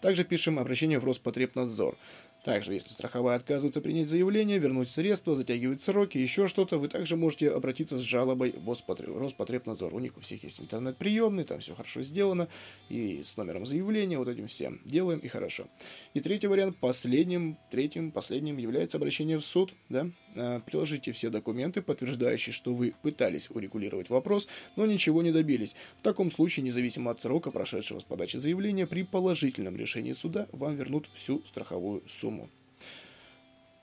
Также 0.00 0.24
пишем 0.24 0.58
обращение 0.58 0.98
в 0.98 1.04
Роспотребнадзор. 1.04 1.96
Также, 2.44 2.72
если 2.72 2.90
страховая 2.90 3.36
отказывается 3.36 3.80
принять 3.80 4.08
заявление, 4.08 4.58
вернуть 4.58 4.88
средства, 4.88 5.34
затягивает 5.34 5.82
сроки, 5.82 6.18
еще 6.18 6.46
что-то, 6.46 6.78
вы 6.78 6.88
также 6.88 7.16
можете 7.16 7.50
обратиться 7.50 7.98
с 7.98 8.00
жалобой 8.00 8.54
в 8.56 9.18
Роспотребнадзор. 9.18 9.92
У 9.92 9.98
них 9.98 10.16
у 10.16 10.20
всех 10.20 10.44
есть 10.44 10.60
интернет-приемный, 10.60 11.42
там 11.42 11.58
все 11.58 11.74
хорошо 11.74 12.02
сделано, 12.02 12.48
и 12.88 13.22
с 13.24 13.36
номером 13.36 13.66
заявления, 13.66 14.18
вот 14.18 14.28
этим 14.28 14.46
всем 14.46 14.80
делаем, 14.84 15.18
и 15.18 15.26
хорошо. 15.26 15.66
И 16.14 16.20
третий 16.20 16.46
вариант, 16.46 16.76
последним, 16.78 17.58
третьим, 17.72 18.12
последним 18.12 18.56
является 18.56 18.98
обращение 18.98 19.38
в 19.38 19.44
суд, 19.44 19.74
да, 19.88 20.08
а, 20.36 20.60
приложите 20.60 21.10
все 21.10 21.30
документы, 21.30 21.82
подтверждающие, 21.82 22.52
что 22.52 22.72
вы 22.72 22.94
пытались 23.02 23.50
урегулировать 23.50 24.10
вопрос, 24.10 24.46
но 24.76 24.86
ничего 24.86 25.22
не 25.22 25.32
добились. 25.32 25.74
В 25.98 26.02
таком 26.02 26.30
случае, 26.30 26.64
независимо 26.64 27.10
от 27.10 27.20
срока, 27.20 27.50
прошедшего 27.50 27.98
с 27.98 28.04
подачи 28.04 28.36
заявления, 28.36 28.86
при 28.86 29.02
положительном 29.02 29.76
решении 29.76 29.87
решении 29.88 30.12
суда 30.12 30.46
вам 30.52 30.76
вернут 30.76 31.08
всю 31.14 31.42
страховую 31.46 32.02
сумму. 32.06 32.50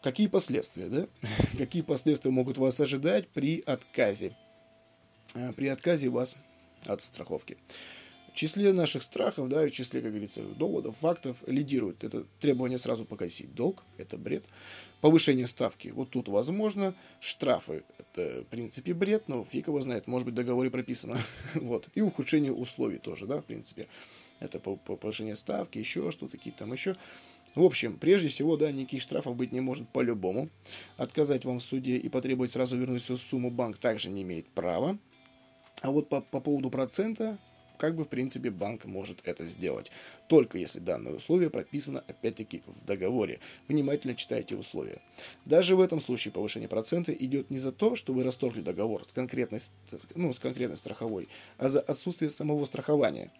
Какие 0.03 0.27
последствия, 0.27 0.87
да? 0.87 1.07
Какие 1.57 1.81
последствия 1.81 2.29
могут 2.29 2.59
вас 2.59 2.79
ожидать 2.79 3.27
при 3.29 3.61
отказе? 3.61 4.37
А, 5.35 5.51
при 5.53 5.67
отказе 5.67 6.09
вас 6.09 6.37
от 6.85 7.01
страховки. 7.01 7.57
В 8.31 8.37
числе 8.37 8.71
наших 8.71 9.01
страхов, 9.01 9.49
да, 9.49 9.65
в 9.65 9.71
числе, 9.71 10.01
как 10.01 10.11
говорится, 10.11 10.43
доводов, 10.43 10.97
фактов 10.97 11.37
лидирует 11.47 12.03
это 12.03 12.25
требование 12.39 12.77
сразу 12.77 13.05
погасить 13.05 13.55
долг, 13.55 13.81
это 13.97 14.17
бред. 14.17 14.43
Повышение 15.01 15.47
ставки, 15.47 15.87
вот 15.87 16.11
тут 16.11 16.27
возможно. 16.27 16.93
Штрафы, 17.19 17.83
это 17.97 18.43
в 18.43 18.47
принципе 18.47 18.93
бред, 18.93 19.27
но 19.27 19.43
фиг 19.43 19.67
его 19.67 19.81
знает, 19.81 20.05
может 20.05 20.25
быть 20.25 20.33
в 20.33 20.37
договоре 20.37 20.69
прописано. 20.69 21.17
вот. 21.55 21.89
И 21.95 22.01
ухудшение 22.01 22.51
условий 22.51 22.99
тоже, 22.99 23.25
да, 23.25 23.41
в 23.41 23.45
принципе. 23.45 23.87
Это 24.39 24.59
повышение 24.59 25.35
ставки, 25.35 25.77
еще 25.77 26.11
что-то, 26.11 26.37
какие-то 26.37 26.59
там 26.59 26.73
еще. 26.73 26.95
В 27.55 27.63
общем, 27.63 27.97
прежде 27.97 28.27
всего, 28.27 28.57
да, 28.57 28.69
никаких 28.71 29.01
штрафов 29.01 29.35
быть 29.37 29.53
не 29.53 29.61
может 29.61 29.87
по-любому. 29.89 30.49
Отказать 30.97 31.45
вам 31.45 31.59
в 31.59 31.63
суде 31.63 31.97
и 31.97 32.09
потребовать 32.09 32.51
сразу 32.51 32.75
вернуть 32.75 33.01
всю 33.01 33.15
сумму 33.15 33.49
банк 33.49 33.77
также 33.77 34.09
не 34.09 34.23
имеет 34.23 34.47
права. 34.49 34.97
А 35.81 35.91
вот 35.91 36.09
по, 36.09 36.19
по 36.19 36.41
поводу 36.41 36.69
процента, 36.69 37.37
как 37.77 37.95
бы, 37.95 38.03
в 38.03 38.09
принципе, 38.09 38.49
банк 38.49 38.85
может 38.85 39.19
это 39.23 39.45
сделать. 39.45 39.91
Только 40.27 40.57
если 40.57 40.79
данное 40.79 41.13
условие 41.13 41.49
прописано, 41.49 42.03
опять-таки, 42.07 42.63
в 42.65 42.85
договоре. 42.85 43.39
Внимательно 43.67 44.15
читайте 44.15 44.55
условия. 44.55 45.01
Даже 45.45 45.75
в 45.75 45.81
этом 45.81 45.99
случае 45.99 46.31
повышение 46.31 46.69
процента 46.69 47.13
идет 47.13 47.49
не 47.49 47.57
за 47.57 47.71
то, 47.71 47.95
что 47.95 48.13
вы 48.13 48.23
расторгли 48.23 48.61
договор 48.61 49.07
с 49.07 49.13
конкретной, 49.13 49.59
ну, 50.15 50.33
с 50.33 50.39
конкретной 50.39 50.77
страховой, 50.77 51.27
а 51.57 51.69
за 51.69 51.81
отсутствие 51.81 52.29
самого 52.29 52.65
страхования. 52.65 53.31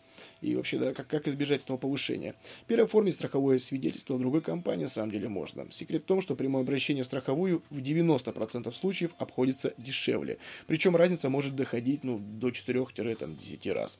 И 0.46 0.56
вообще, 0.56 0.78
да, 0.78 0.94
как, 0.94 1.08
как 1.08 1.28
избежать 1.28 1.64
этого 1.64 1.78
повышения? 1.78 2.36
Переоформить 2.68 3.16
страховое 3.16 3.58
свидетельство 3.58 4.14
в 4.14 4.20
другой 4.20 4.42
компании 4.42 4.84
на 4.84 4.90
самом 4.90 5.12
деле 5.12 5.28
можно. 5.28 5.66
Секрет 5.72 6.04
в 6.04 6.06
том, 6.06 6.22
что 6.22 6.36
прямое 6.36 6.62
обращение 6.62 7.04
в 7.04 7.08
страховую 7.08 7.64
в 7.72 7.80
90% 7.80 8.72
случаев 8.74 9.16
обходится 9.18 9.74
дешевле. 9.78 10.38
Причем 10.68 10.96
разница 10.96 11.30
может 11.30 11.56
доходить 11.56 12.04
ну, 12.04 12.20
до 12.20 12.50
4-10 12.50 13.74
раз. 13.74 13.98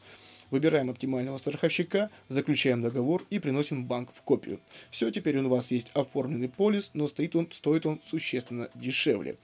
Выбираем 0.52 0.92
оптимального 0.92 1.38
страховщика, 1.38 2.12
заключаем 2.28 2.84
договор 2.84 3.26
и 3.32 3.40
приносим 3.40 3.88
банк 3.88 4.14
в 4.14 4.22
копию. 4.22 4.60
Все, 4.92 5.10
теперь 5.10 5.40
у 5.40 5.50
вас 5.50 5.72
есть 5.72 5.90
оформленный 5.96 6.50
полис, 6.50 6.92
но 6.94 7.08
стоит 7.08 7.36
он, 7.36 7.52
стоит 7.52 7.88
он 7.88 8.00
существенно 8.06 8.70
дешевле. 8.76 9.38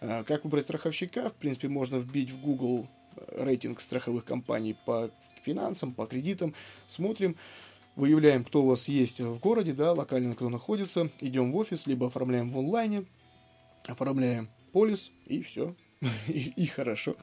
А, 0.00 0.24
как 0.24 0.42
выбрать 0.42 0.64
страховщика? 0.64 1.28
В 1.28 1.34
принципе, 1.34 1.68
можно 1.68 1.96
вбить 1.96 2.30
в 2.30 2.40
Google 2.40 2.88
э, 3.14 3.44
рейтинг 3.44 3.80
страховых 3.80 4.24
компаний 4.24 4.74
по 4.84 5.12
финансам, 5.42 5.92
по 5.92 6.06
кредитам. 6.06 6.54
Смотрим, 6.86 7.36
выявляем, 7.96 8.44
кто 8.44 8.62
у 8.62 8.66
вас 8.68 8.88
есть 8.88 9.20
в 9.20 9.38
городе, 9.38 9.72
да, 9.72 9.92
локально 9.92 10.34
кто 10.34 10.48
находится. 10.48 11.10
Идем 11.20 11.52
в 11.52 11.56
офис, 11.56 11.86
либо 11.86 12.06
оформляем 12.06 12.50
в 12.50 12.58
онлайне, 12.58 13.04
оформляем 13.86 14.48
полис 14.72 15.10
и 15.26 15.42
все. 15.42 15.74
и, 16.28 16.66
хорошо. 16.66 17.16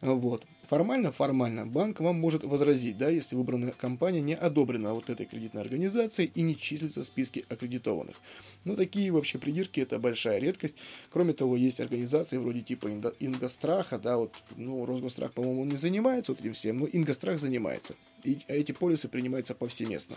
Вот. 0.00 0.46
Формально, 0.68 1.12
формально, 1.12 1.64
банк 1.64 2.00
вам 2.00 2.18
может 2.18 2.42
возразить, 2.42 2.98
да, 2.98 3.08
если 3.08 3.36
выбранная 3.36 3.70
компания 3.70 4.20
не 4.20 4.34
одобрена 4.34 4.94
вот 4.94 5.08
этой 5.10 5.24
кредитной 5.24 5.62
организацией 5.62 6.32
и 6.34 6.42
не 6.42 6.56
числится 6.56 7.02
в 7.02 7.06
списке 7.06 7.44
аккредитованных. 7.48 8.16
Но 8.64 8.74
такие 8.74 9.12
вообще 9.12 9.38
придирки 9.38 9.78
это 9.78 10.00
большая 10.00 10.40
редкость. 10.40 10.76
Кроме 11.10 11.34
того, 11.34 11.56
есть 11.56 11.80
организации 11.80 12.38
вроде 12.38 12.62
типа 12.62 12.88
Ингостраха, 13.20 13.98
да, 13.98 14.16
вот, 14.18 14.34
ну, 14.56 14.84
Росгострах, 14.84 15.32
по-моему, 15.32 15.64
не 15.64 15.76
занимается 15.76 16.32
вот 16.32 16.40
этим 16.40 16.54
всем, 16.54 16.78
но 16.78 16.88
Ингострах 16.92 17.38
занимается. 17.38 17.94
И 18.24 18.38
эти 18.48 18.72
полисы 18.72 19.08
принимаются 19.08 19.54
повсеместно. 19.54 20.16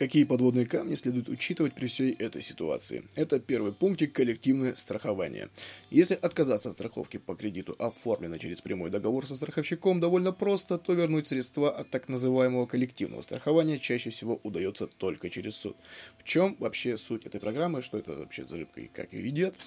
Какие 0.00 0.24
подводные 0.24 0.64
камни 0.64 0.94
следует 0.94 1.28
учитывать 1.28 1.74
при 1.74 1.86
всей 1.86 2.12
этой 2.12 2.40
ситуации? 2.40 3.04
Это 3.16 3.38
первый 3.38 3.74
пунктик– 3.74 4.12
коллективное 4.14 4.74
страхование. 4.74 5.50
Если 5.90 6.14
отказаться 6.14 6.70
от 6.70 6.74
страховки 6.74 7.18
по 7.18 7.34
кредиту, 7.34 7.76
оформленной 7.78 8.38
через 8.38 8.62
прямой 8.62 8.88
договор 8.88 9.26
со 9.26 9.34
страховщиком, 9.34 10.00
довольно 10.00 10.32
просто, 10.32 10.78
то 10.78 10.94
вернуть 10.94 11.26
средства 11.26 11.70
от 11.70 11.90
так 11.90 12.08
называемого 12.08 12.64
коллективного 12.64 13.20
страхования 13.20 13.78
чаще 13.78 14.08
всего 14.08 14.40
удается 14.42 14.86
только 14.86 15.28
через 15.28 15.56
суд. 15.56 15.76
В 16.16 16.24
чем 16.24 16.56
вообще 16.58 16.96
суть 16.96 17.26
этой 17.26 17.38
программы, 17.38 17.82
что 17.82 17.98
это 17.98 18.14
вообще 18.14 18.46
за 18.46 18.56
рыбка 18.56 18.80
и 18.80 18.86
как 18.86 19.12
ее 19.12 19.26
едят? 19.26 19.58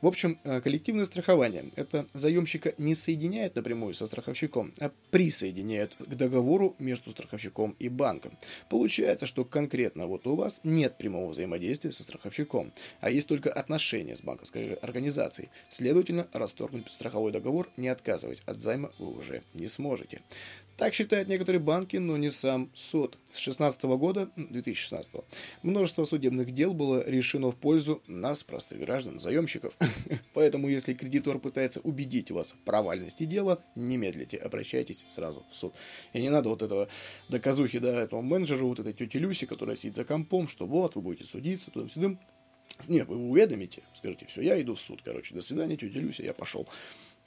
В 0.00 0.06
общем, 0.06 0.38
э, 0.44 0.62
коллективное 0.62 1.04
страхование– 1.04 1.70
это 1.76 2.06
заемщика 2.14 2.72
не 2.78 2.94
соединяет 2.94 3.54
напрямую 3.54 3.92
со 3.92 4.06
страховщиком, 4.06 4.72
а 4.80 4.90
присоединяет 5.10 5.94
к 5.98 6.14
договору 6.14 6.74
между 6.78 7.10
страховщиком 7.10 7.76
и 7.78 7.90
банком. 7.90 8.32
Получается, 8.70 9.26
что 9.26 9.44
конкретно 9.44 10.06
вот 10.06 10.26
у 10.26 10.36
вас 10.36 10.60
нет 10.64 10.96
прямого 10.96 11.30
взаимодействия 11.30 11.92
со 11.92 12.02
страховщиком, 12.02 12.72
а 13.00 13.10
есть 13.10 13.28
только 13.28 13.52
отношения 13.52 14.16
с 14.16 14.22
банковской 14.22 14.74
организацией. 14.74 15.50
Следовательно, 15.68 16.26
расторгнуть 16.32 16.90
страховой 16.90 17.30
договор, 17.30 17.68
не 17.76 17.88
отказываясь 17.88 18.42
от 18.46 18.60
займа, 18.62 18.92
вы 18.98 19.12
уже 19.12 19.42
не 19.52 19.68
сможете. 19.68 20.22
Так 20.80 20.94
считают 20.94 21.28
некоторые 21.28 21.60
банки, 21.60 21.98
но 21.98 22.16
не 22.16 22.30
сам 22.30 22.70
суд. 22.72 23.18
С 23.26 23.44
2016 23.44 23.82
года, 23.82 24.30
2016, 24.36 25.10
множество 25.62 26.04
судебных 26.06 26.52
дел 26.52 26.72
было 26.72 27.06
решено 27.06 27.50
в 27.50 27.56
пользу 27.56 28.02
нас, 28.06 28.42
простых 28.42 28.80
граждан, 28.80 29.20
заемщиков. 29.20 29.76
Поэтому, 30.32 30.70
если 30.70 30.94
кредитор 30.94 31.38
пытается 31.38 31.80
убедить 31.80 32.30
вас 32.30 32.52
в 32.52 32.64
провальности 32.64 33.24
дела, 33.24 33.62
не 33.74 33.98
медлите, 33.98 34.38
обращайтесь 34.38 35.04
сразу 35.08 35.44
в 35.50 35.54
суд. 35.54 35.74
И 36.14 36.22
не 36.22 36.30
надо 36.30 36.48
вот 36.48 36.62
этого 36.62 36.88
доказухи, 37.28 37.78
да, 37.78 38.00
этому 38.00 38.22
менеджеру, 38.22 38.68
вот 38.68 38.80
этой 38.80 38.94
тете 38.94 39.18
Люси, 39.18 39.44
которая 39.44 39.76
сидит 39.76 39.96
за 39.96 40.04
компом, 40.06 40.48
что 40.48 40.64
вот, 40.64 40.94
вы 40.94 41.02
будете 41.02 41.26
судиться, 41.26 41.70
туда-сюда. 41.70 42.16
Нет, 42.88 43.06
вы 43.06 43.16
уведомите, 43.16 43.82
скажите, 43.92 44.24
все, 44.24 44.40
я 44.40 44.58
иду 44.62 44.76
в 44.76 44.80
суд, 44.80 45.02
короче, 45.04 45.34
до 45.34 45.42
свидания, 45.42 45.76
тетя 45.76 45.98
Люся, 45.98 46.22
я 46.22 46.32
пошел 46.32 46.66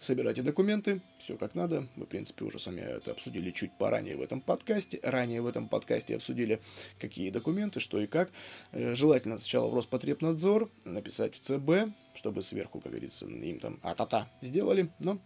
собирайте 0.04 0.42
документы, 0.42 1.02
все 1.18 1.38
как 1.38 1.56
надо. 1.56 1.88
Мы, 1.96 2.06
в 2.06 2.10
принципе, 2.10 2.46
уже 2.46 2.60
сами 2.60 2.82
это 2.82 3.12
обсудили 3.12 3.52
чуть 3.52 3.72
поранее 3.78 4.16
в 4.16 4.22
этом 4.22 4.42
подкасте. 4.42 5.00
Ранее 5.04 5.42
в 5.42 5.48
этом 5.48 5.68
подкасте 5.68 6.16
обсудили, 6.16 6.60
какие 7.00 7.30
документы, 7.30 7.80
что 7.80 8.00
и 8.00 8.08
как. 8.08 8.32
Э, 8.72 8.96
желательно 8.96 9.40
сначала 9.40 9.70
в 9.70 9.76
Роспотребнадзор 9.76 10.70
написать 10.86 11.36
в 11.36 11.40
ЦБ, 11.40 11.94
чтобы 12.14 12.42
сверху, 12.42 12.80
как 12.80 12.92
говорится, 12.92 13.26
им 13.26 13.60
там 13.60 13.80
а-та-та 13.82 14.28
сделали. 14.42 14.90
Но 15.00 15.20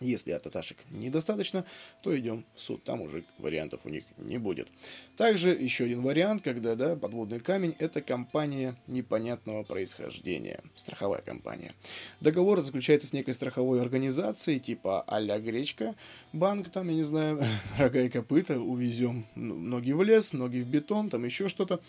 если 0.00 0.32
от 0.32 0.46
аташек 0.46 0.78
недостаточно, 0.90 1.64
то 2.02 2.16
идем 2.18 2.44
в 2.54 2.60
суд, 2.60 2.82
там 2.82 3.00
уже 3.00 3.24
вариантов 3.38 3.80
у 3.84 3.88
них 3.88 4.04
не 4.18 4.38
будет. 4.38 4.68
Также 5.16 5.50
еще 5.50 5.84
один 5.84 6.02
вариант, 6.02 6.42
когда 6.42 6.74
да, 6.74 6.96
подводный 6.96 7.40
камень– 7.40 7.74
это 7.78 8.02
компания 8.02 8.76
непонятного 8.86 9.62
происхождения, 9.62 10.60
страховая 10.74 11.22
компания. 11.22 11.74
Договор 12.20 12.60
заключается 12.60 13.06
с 13.06 13.12
некой 13.12 13.34
страховой 13.34 13.80
организацией, 13.80 14.60
типа 14.60 15.02
а-ля 15.06 15.38
Гречка, 15.38 15.94
банк 16.32 16.70
там, 16.70 16.88
я 16.88 16.94
не 16.94 17.02
знаю, 17.02 17.40
рога 17.78 18.02
и 18.02 18.08
копыта, 18.08 18.58
увезем 18.58 19.26
ноги 19.34 19.92
в 19.92 20.02
лес, 20.02 20.32
ноги 20.32 20.58
в 20.58 20.66
бетон, 20.66 21.08
там 21.08 21.24
еще 21.24 21.48
что-то. 21.48 21.80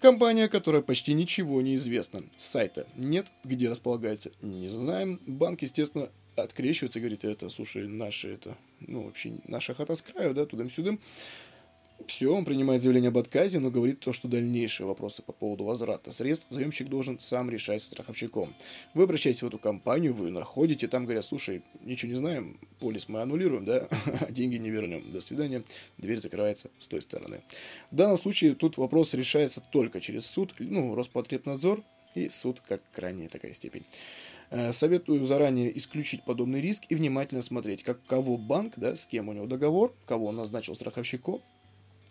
Компания, 0.00 0.48
которая 0.48 0.82
почти 0.82 1.14
ничего 1.14 1.62
не 1.62 1.74
известна. 1.74 2.22
Сайта 2.36 2.86
нет, 2.96 3.26
где 3.44 3.70
располагается, 3.70 4.30
не 4.42 4.68
знаем. 4.68 5.20
Банк, 5.26 5.62
естественно, 5.62 6.10
открещивается 6.36 7.00
говорит, 7.00 7.24
это, 7.24 7.48
слушай, 7.48 7.86
наши, 7.86 8.34
это, 8.34 8.56
ну, 8.80 9.04
вообще, 9.04 9.32
наша 9.46 9.74
хата 9.74 9.94
с 9.94 10.02
краю, 10.02 10.34
да, 10.34 10.46
туда-сюда. 10.46 10.98
Все, 12.06 12.32
он 12.32 12.44
принимает 12.44 12.82
заявление 12.82 13.08
об 13.08 13.18
отказе, 13.18 13.58
но 13.58 13.70
говорит 13.70 14.00
то, 14.00 14.12
что 14.12 14.28
дальнейшие 14.28 14.86
вопросы 14.86 15.22
по 15.22 15.32
поводу 15.32 15.64
возврата 15.64 16.12
средств 16.12 16.46
заемщик 16.50 16.88
должен 16.88 17.18
сам 17.18 17.50
решать 17.50 17.80
с 17.80 17.86
страховщиком. 17.86 18.54
Вы 18.92 19.04
обращаетесь 19.04 19.42
в 19.42 19.46
эту 19.46 19.58
компанию, 19.58 20.12
вы 20.12 20.30
находите, 20.30 20.88
там 20.88 21.04
говорят, 21.04 21.24
слушай, 21.24 21.62
ничего 21.82 22.12
не 22.12 22.18
знаем, 22.18 22.60
полис 22.80 23.08
мы 23.08 23.22
аннулируем, 23.22 23.64
да, 23.64 23.88
а 24.20 24.30
деньги 24.30 24.56
не 24.56 24.70
вернем. 24.70 25.10
До 25.10 25.20
свидания, 25.20 25.64
дверь 25.96 26.18
закрывается 26.18 26.70
с 26.78 26.86
той 26.86 27.00
стороны. 27.00 27.40
В 27.90 27.96
данном 27.96 28.18
случае 28.18 28.54
тут 28.54 28.76
вопрос 28.76 29.14
решается 29.14 29.62
только 29.72 30.00
через 30.00 30.26
суд, 30.26 30.54
ну, 30.58 30.94
Роспотребнадзор 30.94 31.82
и 32.14 32.28
суд 32.28 32.60
как 32.60 32.82
крайняя 32.92 33.28
такая 33.28 33.54
степень. 33.54 33.84
Э, 34.50 34.72
советую 34.72 35.24
заранее 35.24 35.76
исключить 35.76 36.24
подобный 36.24 36.60
риск 36.60 36.84
и 36.88 36.94
внимательно 36.94 37.42
смотреть, 37.42 37.82
как 37.82 38.04
кого 38.06 38.36
банк, 38.38 38.74
да, 38.76 38.94
с 38.94 39.06
кем 39.06 39.28
у 39.28 39.32
него 39.32 39.46
договор, 39.46 39.94
кого 40.06 40.26
он 40.26 40.36
назначил 40.36 40.74
страховщиком, 40.74 41.42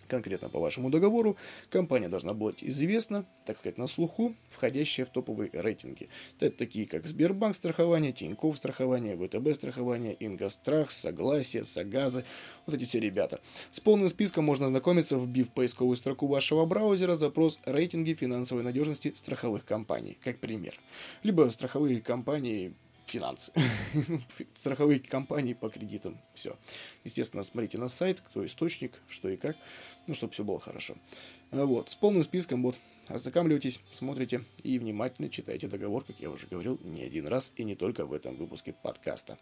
Конкретно 0.08 0.50
по 0.50 0.60
вашему 0.60 0.90
договору 0.90 1.36
компания 1.70 2.10
должна 2.10 2.34
быть 2.34 2.64
известна, 2.64 3.26
так 3.46 3.58
сказать, 3.58 3.78
на 3.78 3.88
слуху, 3.88 4.36
входящая 4.52 5.06
в 5.06 5.10
топовые 5.10 5.50
рейтинги. 5.54 6.10
Это 6.40 6.56
такие, 6.56 6.86
как 6.86 7.08
Сбербанк 7.08 7.56
страхование, 7.56 8.12
Тинькофф 8.12 8.56
страхование, 8.56 9.18
ВТБ 9.18 9.56
страхование, 9.56 10.16
Ингострах, 10.20 10.92
Согласие, 10.92 11.66
Сагазы, 11.66 12.24
вот 12.66 12.76
эти 12.76 12.86
все 12.86 13.00
ребята. 13.00 13.42
С 13.72 13.80
полным 13.80 14.08
списком 14.10 14.46
можно 14.46 14.68
ознакомиться, 14.68 15.18
вбив 15.18 15.50
поисковую 15.50 15.96
строку 15.96 16.28
вашего 16.28 16.66
браузера 16.66 17.16
запрос 17.16 17.60
«Рейтинги 17.66 18.14
финансовой 18.14 18.64
надежности 18.64 19.12
страховых 19.16 19.66
компаний», 19.66 20.18
как 20.24 20.40
пример. 20.40 20.80
Либо 21.24 21.50
страховые 21.50 22.02
компании 22.02 22.74
финансы. 23.06 23.52
Страховые 24.54 25.00
компании 25.00 25.54
по 25.54 25.70
кредитам. 25.70 26.18
Все. 26.34 26.56
Естественно, 27.04 27.44
смотрите 27.44 27.78
на 27.78 27.90
сайт, 27.90 28.22
кто 28.22 28.46
источник, 28.46 28.94
что 29.08 29.30
и 29.30 29.38
как, 29.38 29.56
ну, 30.08 30.14
чтобы 30.14 30.34
все 30.34 30.44
было 30.44 30.60
хорошо. 30.60 30.96
Вот, 31.64 31.90
с 31.90 31.96
полным 31.96 32.22
списком, 32.22 32.62
вот, 32.64 32.76
ознакомливайтесь, 33.08 33.80
смотрите 33.90 34.44
и 34.64 34.78
внимательно 34.78 35.30
читайте 35.30 35.68
договор, 35.68 36.04
как 36.04 36.20
я 36.20 36.30
уже 36.30 36.48
говорил 36.48 36.78
не 36.84 37.04
один 37.04 37.28
раз 37.28 37.54
и 37.56 37.64
не 37.64 37.76
только 37.76 38.06
в 38.06 38.12
этом 38.12 38.36
выпуске 38.36 38.74
подкаста. 38.74 39.38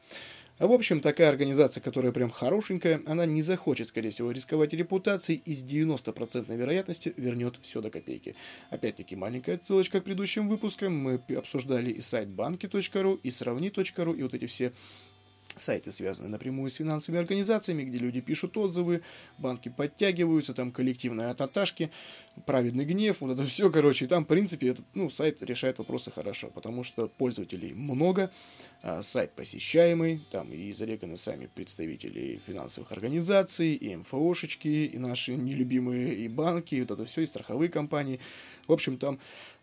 В 0.60 0.72
общем, 0.72 1.00
такая 1.00 1.30
организация, 1.30 1.82
которая 1.82 2.12
прям 2.12 2.30
хорошенькая, 2.30 3.02
она 3.08 3.26
не 3.26 3.42
захочет, 3.42 3.88
скорее 3.88 4.12
всего, 4.12 4.30
рисковать 4.30 4.74
репутацией 4.74 5.42
и 5.44 5.56
с 5.56 5.64
90% 5.64 6.56
вероятностью 6.56 7.16
вернет 7.18 7.58
все 7.64 7.82
до 7.82 7.90
копейки. 7.90 8.36
Опять-таки, 8.70 9.16
маленькая 9.16 9.60
ссылочка 9.62 10.00
к 10.00 10.04
предыдущим 10.04 10.48
выпускам. 10.48 10.96
Мы 10.96 11.20
обсуждали 11.36 11.90
и 11.90 12.00
сайт 12.00 12.30
банки.ру, 12.30 13.16
и 13.24 13.30
сравни.ру, 13.32 14.14
и 14.14 14.22
вот 14.22 14.36
эти 14.36 14.46
все 14.46 14.72
сайты, 15.56 15.92
связанные 15.92 16.30
напрямую 16.30 16.70
с 16.70 16.76
финансовыми 16.76 17.22
организациями, 17.22 17.84
где 17.84 17.98
люди 17.98 18.22
пишут 18.22 18.58
отзывы, 18.58 19.02
банки 19.38 19.70
подтягиваются, 19.70 20.54
там 20.54 20.72
коллективные 20.72 21.34
таташки, 21.34 21.92
праведный 22.46 22.86
гнев, 22.86 23.22
вот 23.22 23.34
это 23.34 23.46
все, 23.48 23.70
короче, 23.72 24.06
и 24.06 24.08
там, 24.08 24.26
в 24.26 24.28
принципе, 24.28 24.70
этот, 24.70 24.86
ну, 24.94 25.10
сайт 25.10 25.42
решает 25.42 25.80
вопросы 25.80 26.12
хорошо, 26.12 26.50
потому 26.50 26.84
что 26.84 27.08
пользователей 27.08 27.74
много, 27.74 28.32
а 28.82 29.02
сайт 29.02 29.32
посещаемый, 29.32 30.26
там 30.32 30.52
и 30.52 30.72
зареканы 30.72 31.18
сами 31.18 31.50
представители 31.54 32.42
финансовых 32.46 32.92
организаций, 32.92 33.74
и 33.74 33.96
МФОшечки, 33.96 34.68
и 34.68 34.98
наши 34.98 35.36
нелюбимые 35.36 36.16
и 36.16 36.28
банки, 36.28 36.76
и 36.76 36.82
вот 36.82 36.92
это 36.92 37.06
все, 37.06 37.22
и 37.22 37.26
страховые 37.26 37.70
компании, 37.70 38.20
в 38.68 38.72
общем, 38.72 38.98
там 38.98 39.20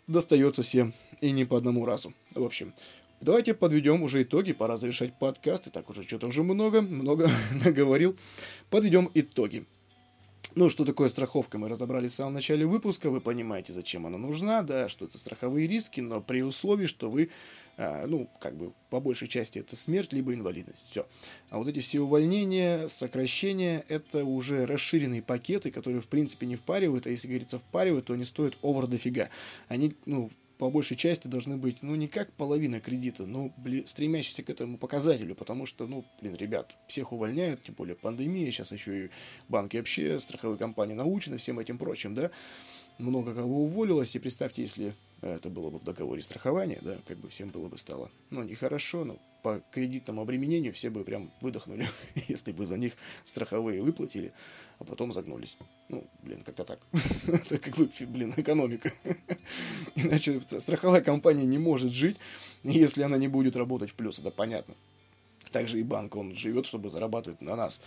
достается 0.06 0.62
всем, 0.62 0.92
и 1.20 1.30
не 1.30 1.44
по 1.44 1.56
одному 1.56 1.86
разу. 1.86 2.12
В 2.34 2.42
общем, 2.42 2.74
Давайте 3.20 3.52
подведем 3.52 4.02
уже 4.02 4.22
итоги, 4.22 4.54
пора 4.54 4.78
завершать 4.78 5.12
подкаст, 5.12 5.66
и 5.66 5.70
так 5.70 5.90
уже 5.90 6.04
что-то 6.04 6.26
уже 6.26 6.42
много, 6.42 6.80
много 6.80 7.28
наговорил. 7.66 8.16
Подведем 8.70 9.10
итоги. 9.12 9.66
Ну, 10.54 10.70
что 10.70 10.86
такое 10.86 11.10
страховка, 11.10 11.58
мы 11.58 11.68
разобрали 11.68 12.08
в 12.08 12.12
самом 12.12 12.32
начале 12.32 12.64
выпуска, 12.64 13.10
вы 13.10 13.20
понимаете, 13.20 13.74
зачем 13.74 14.06
она 14.06 14.16
нужна, 14.16 14.62
да, 14.62 14.88
что 14.88 15.04
это 15.04 15.18
страховые 15.18 15.68
риски, 15.68 16.00
но 16.00 16.22
при 16.22 16.42
условии, 16.42 16.86
что 16.86 17.10
вы, 17.10 17.28
а, 17.76 18.06
ну, 18.06 18.26
как 18.40 18.56
бы, 18.56 18.72
по 18.88 19.00
большей 19.00 19.28
части 19.28 19.58
это 19.58 19.76
смерть, 19.76 20.14
либо 20.14 20.32
инвалидность, 20.32 20.86
все. 20.88 21.06
А 21.50 21.58
вот 21.58 21.68
эти 21.68 21.80
все 21.80 22.00
увольнения, 22.00 22.88
сокращения, 22.88 23.84
это 23.88 24.24
уже 24.24 24.64
расширенные 24.64 25.22
пакеты, 25.22 25.70
которые, 25.70 26.00
в 26.00 26.08
принципе, 26.08 26.46
не 26.46 26.56
впаривают, 26.56 27.06
а 27.06 27.10
если, 27.10 27.28
говорится, 27.28 27.58
впаривают, 27.58 28.06
то 28.06 28.14
они 28.14 28.24
стоят 28.24 28.56
овер 28.62 28.86
дофига. 28.86 29.28
Они, 29.68 29.94
ну, 30.06 30.30
по 30.60 30.68
большей 30.68 30.94
части 30.94 31.26
должны 31.26 31.56
быть, 31.56 31.82
ну, 31.82 31.94
не 31.94 32.06
как 32.06 32.30
половина 32.34 32.80
кредита, 32.80 33.24
но, 33.24 33.50
блин, 33.56 33.86
стремящиеся 33.86 34.42
к 34.42 34.50
этому 34.50 34.76
показателю, 34.76 35.34
потому 35.34 35.64
что, 35.64 35.86
ну, 35.86 36.04
блин, 36.20 36.36
ребят, 36.36 36.76
всех 36.86 37.12
увольняют, 37.12 37.62
тем 37.62 37.74
более 37.76 37.96
пандемия, 37.96 38.50
сейчас 38.50 38.70
еще 38.70 39.06
и 39.06 39.10
банки 39.48 39.78
вообще, 39.78 40.20
страховые 40.20 40.58
компании 40.58 40.92
научены 40.92 41.38
всем 41.38 41.58
этим 41.60 41.78
прочим, 41.78 42.14
да, 42.14 42.30
много 42.98 43.34
кого 43.34 43.62
уволилось, 43.62 44.14
и 44.14 44.18
представьте, 44.18 44.60
если 44.60 44.92
это 45.22 45.48
было 45.48 45.70
бы 45.70 45.78
в 45.78 45.82
договоре 45.84 46.20
страхования, 46.20 46.78
да, 46.82 46.98
как 47.06 47.16
бы 47.16 47.30
всем 47.30 47.48
было 47.48 47.68
бы 47.68 47.78
стало, 47.78 48.10
ну, 48.28 48.42
нехорошо, 48.42 49.06
но 49.06 49.18
по 49.42 49.62
кредитному 49.70 50.22
обременению 50.22 50.72
все 50.72 50.90
бы 50.90 51.04
прям 51.04 51.30
выдохнули, 51.40 51.86
если 52.28 52.52
бы 52.52 52.66
за 52.66 52.76
них 52.76 52.94
страховые 53.24 53.82
выплатили, 53.82 54.32
а 54.78 54.84
потом 54.84 55.12
загнулись. 55.12 55.56
Ну, 55.88 56.06
блин, 56.22 56.42
как-то 56.42 56.64
так. 56.64 56.80
Это 57.26 57.58
как 57.58 57.76
бы, 57.76 57.90
блин, 58.06 58.32
экономика. 58.36 58.92
Иначе 59.94 60.40
страховая 60.58 61.00
компания 61.00 61.46
не 61.46 61.58
может 61.58 61.92
жить, 61.92 62.16
если 62.62 63.02
она 63.02 63.18
не 63.18 63.28
будет 63.28 63.56
работать 63.56 63.90
в 63.90 63.94
плюс, 63.94 64.18
это 64.18 64.30
понятно. 64.30 64.74
Также 65.50 65.80
и 65.80 65.82
банк, 65.82 66.14
он 66.14 66.34
живет, 66.34 66.66
чтобы 66.66 66.90
зарабатывать 66.90 67.42
на 67.42 67.56
нас, 67.56 67.80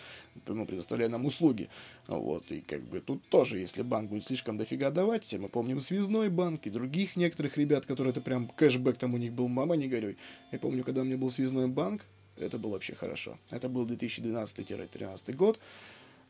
ну, 0.47 0.65
предоставляя 0.65 1.09
нам 1.09 1.25
услуги. 1.25 1.69
Вот, 2.07 2.51
и 2.51 2.59
как 2.59 2.81
бы 2.81 2.99
тут 2.99 3.23
тоже, 3.29 3.59
если 3.59 3.83
банк 3.83 4.09
будет 4.09 4.25
слишком 4.25 4.57
дофига 4.57 4.91
давать, 4.91 5.23
все 5.23 5.37
мы 5.37 5.47
помним 5.47 5.79
связной 5.79 6.29
банк 6.29 6.67
и 6.67 6.69
других 6.69 7.15
некоторых 7.15 7.57
ребят, 7.57 7.85
которые 7.85 8.11
это 8.11 8.19
прям 8.19 8.49
кэшбэк 8.49 8.97
там 8.97 9.13
у 9.13 9.17
них 9.17 9.31
был, 9.31 9.47
мама 9.47 9.75
не 9.75 9.87
горюй. 9.87 10.17
Я 10.51 10.59
помню, 10.59 10.83
когда 10.83 11.01
у 11.01 11.03
меня 11.05 11.17
был 11.17 11.29
связной 11.29 11.67
банк, 11.67 12.05
это 12.35 12.57
было 12.57 12.71
вообще 12.71 12.95
хорошо. 12.95 13.37
Это 13.49 13.69
был 13.69 13.87
2012-2013 13.87 15.33
год. 15.33 15.59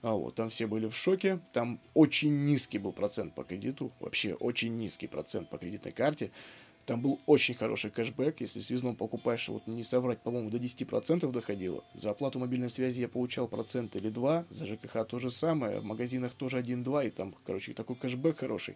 А 0.04 0.14
вот, 0.14 0.36
там 0.36 0.50
все 0.50 0.68
были 0.68 0.88
в 0.88 0.96
шоке. 0.96 1.40
Там 1.54 1.80
очень 1.94 2.46
низкий 2.46 2.78
был 2.78 2.92
процент 2.92 3.34
по 3.34 3.44
кредиту. 3.44 3.92
Вообще 4.02 4.34
очень 4.34 4.78
низкий 4.78 5.08
процент 5.08 5.50
по 5.50 5.58
кредитной 5.58 5.94
карте. 5.94 6.30
Там 6.86 7.02
был 7.02 7.22
очень 7.26 7.54
хороший 7.54 7.90
кэшбэк, 7.90 8.42
если 8.42 8.60
в 8.60 8.64
связном 8.64 8.98
покупаешь, 8.98 9.48
вот 9.48 9.66
не 9.68 9.86
соврать, 9.86 10.20
по-моему, 10.20 10.50
до 10.50 10.58
10% 10.58 11.32
доходило. 11.32 11.82
За 11.96 12.12
оплату 12.12 12.40
мобильной 12.40 12.70
связи 12.70 13.00
я 13.00 13.08
получал 13.08 13.48
процент 13.48 13.96
или 13.96 14.10
два, 14.10 14.46
за 14.50 14.68
ЖКХ 14.68 15.06
то 15.08 15.18
же 15.18 15.30
самое, 15.30 15.80
в 15.80 15.86
магазинах 15.86 16.34
тоже 16.34 16.60
1-2, 16.60 17.08
и 17.08 17.10
там, 17.10 17.34
короче, 17.46 17.74
такой 17.74 17.96
кэшбэк 17.96 18.38
хороший. 18.38 18.76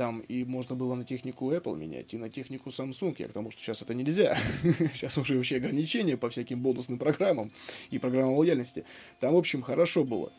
Там 0.00 0.20
и 0.20 0.44
можно 0.44 0.74
было 0.74 0.94
на 0.94 1.04
технику 1.04 1.52
Apple 1.52 1.76
менять, 1.76 2.14
и 2.14 2.16
на 2.16 2.30
технику 2.30 2.70
Samsung, 2.70 3.14
я 3.18 3.28
к 3.28 3.34
тому, 3.34 3.50
что 3.50 3.60
сейчас 3.60 3.82
это 3.82 3.92
нельзя. 3.92 4.34
сейчас 4.94 5.18
уже 5.18 5.36
вообще 5.36 5.56
ограничения 5.56 6.16
по 6.16 6.30
всяким 6.30 6.62
бонусным 6.62 6.98
программам 6.98 7.52
и 7.90 7.98
программам 7.98 8.32
лояльности. 8.36 8.86
Там, 9.20 9.34
в 9.34 9.36
общем, 9.36 9.60
хорошо 9.60 10.04
было. 10.04 10.32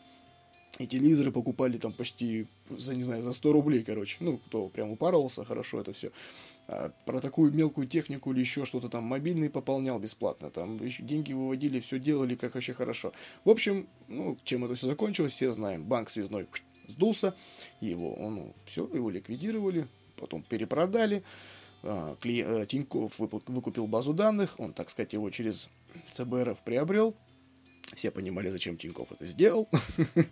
И 0.80 0.88
телевизоры 0.88 1.30
покупали 1.30 1.78
там 1.78 1.92
почти 1.92 2.48
за, 2.70 2.96
не 2.96 3.04
знаю, 3.04 3.22
за 3.22 3.32
100 3.32 3.52
рублей, 3.52 3.84
короче. 3.84 4.16
Ну, 4.18 4.38
кто 4.38 4.66
прям 4.66 4.90
упарывался, 4.90 5.44
хорошо 5.44 5.80
это 5.80 5.92
все. 5.92 6.10
А 6.66 6.90
про 7.06 7.20
такую 7.20 7.52
мелкую 7.52 7.86
технику 7.86 8.32
или 8.32 8.40
еще 8.40 8.64
что-то 8.64 8.88
там 8.88 9.04
мобильный 9.04 9.48
пополнял 9.48 10.00
бесплатно. 10.00 10.50
Там 10.50 10.84
еще 10.84 11.04
деньги 11.04 11.34
выводили, 11.34 11.78
все 11.78 12.00
делали 12.00 12.34
как 12.34 12.56
вообще 12.56 12.74
хорошо. 12.74 13.12
В 13.44 13.50
общем, 13.50 13.86
ну, 14.08 14.36
чем 14.42 14.64
это 14.64 14.74
все 14.74 14.88
закончилось, 14.88 15.34
все 15.34 15.52
знаем. 15.52 15.84
Банк 15.84 16.10
связной 16.10 16.46
сдулся, 16.92 17.34
его, 17.80 18.16
ну, 18.18 18.54
все, 18.64 18.88
его 18.92 19.10
ликвидировали, 19.10 19.88
потом 20.16 20.42
перепродали. 20.42 21.24
А, 21.82 22.16
Клиент, 22.20 22.68
Тиньков 22.68 23.18
выкупил 23.18 23.86
базу 23.86 24.12
данных, 24.12 24.58
он, 24.58 24.72
так 24.72 24.90
сказать, 24.90 25.12
его 25.12 25.30
через 25.30 25.68
ЦБРФ 26.12 26.60
приобрел, 26.62 27.16
все 27.94 28.10
понимали, 28.10 28.48
зачем 28.48 28.76
Тиньков 28.76 29.12
это 29.12 29.26
сделал. 29.26 29.68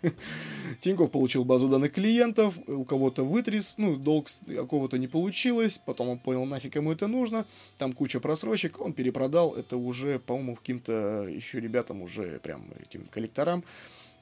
Тиньков 0.81 1.11
получил 1.11 1.45
базу 1.45 1.69
данных 1.69 1.93
клиентов, 1.93 2.59
у 2.67 2.85
кого-то 2.85 3.25
вытряс, 3.25 3.77
ну, 3.79 3.97
долг 3.97 4.29
у 4.47 4.67
кого-то 4.67 4.97
не 4.99 5.09
получилось, 5.09 5.79
потом 5.85 6.09
он 6.09 6.19
понял, 6.19 6.45
нафиг 6.47 6.77
ему 6.77 6.93
это 6.93 7.07
нужно, 7.07 7.47
там 7.79 7.93
куча 7.93 8.21
просрочек, 8.21 8.81
он 8.81 8.93
перепродал 8.93 9.55
это 9.55 9.77
уже, 9.77 10.19
по-моему, 10.19 10.57
каким-то 10.57 11.27
еще 11.29 11.61
ребятам, 11.61 12.03
уже 12.03 12.39
прям 12.41 12.71
этим 12.81 13.07
коллекторам, 13.07 13.65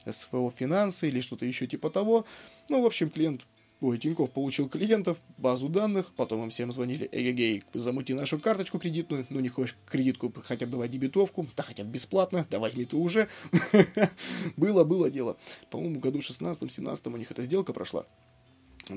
СФО 0.06 0.50
финансы 0.50 1.08
или 1.08 1.20
что-то 1.20 1.44
еще 1.44 1.66
типа 1.66 1.90
того. 1.90 2.24
Ну, 2.68 2.82
в 2.82 2.86
общем, 2.86 3.10
клиент 3.10 3.46
Ой, 3.80 3.96
Тиньков 3.96 4.32
получил 4.32 4.68
клиентов, 4.68 5.18
базу 5.36 5.68
данных, 5.68 6.12
потом 6.16 6.42
им 6.42 6.50
всем 6.50 6.72
звонили, 6.72 7.08
эгегей, 7.12 7.62
замути 7.74 8.12
нашу 8.12 8.40
карточку 8.40 8.80
кредитную, 8.80 9.24
ну 9.30 9.38
не 9.38 9.48
хочешь 9.48 9.76
кредитку, 9.86 10.32
хотя 10.44 10.66
бы 10.66 10.72
давай 10.72 10.88
дебетовку, 10.88 11.46
да 11.56 11.62
хотя 11.62 11.84
бы 11.84 11.90
бесплатно, 11.90 12.44
да 12.50 12.58
возьми 12.58 12.84
ты 12.84 12.96
уже. 12.96 13.28
было, 14.56 14.82
было 14.82 15.10
дело. 15.10 15.36
По-моему, 15.70 16.00
году 16.00 16.18
16-17 16.18 17.12
у 17.12 17.16
них 17.16 17.30
эта 17.30 17.42
сделка 17.42 17.72
прошла. 17.72 18.04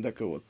Так 0.01 0.19
вот. 0.21 0.43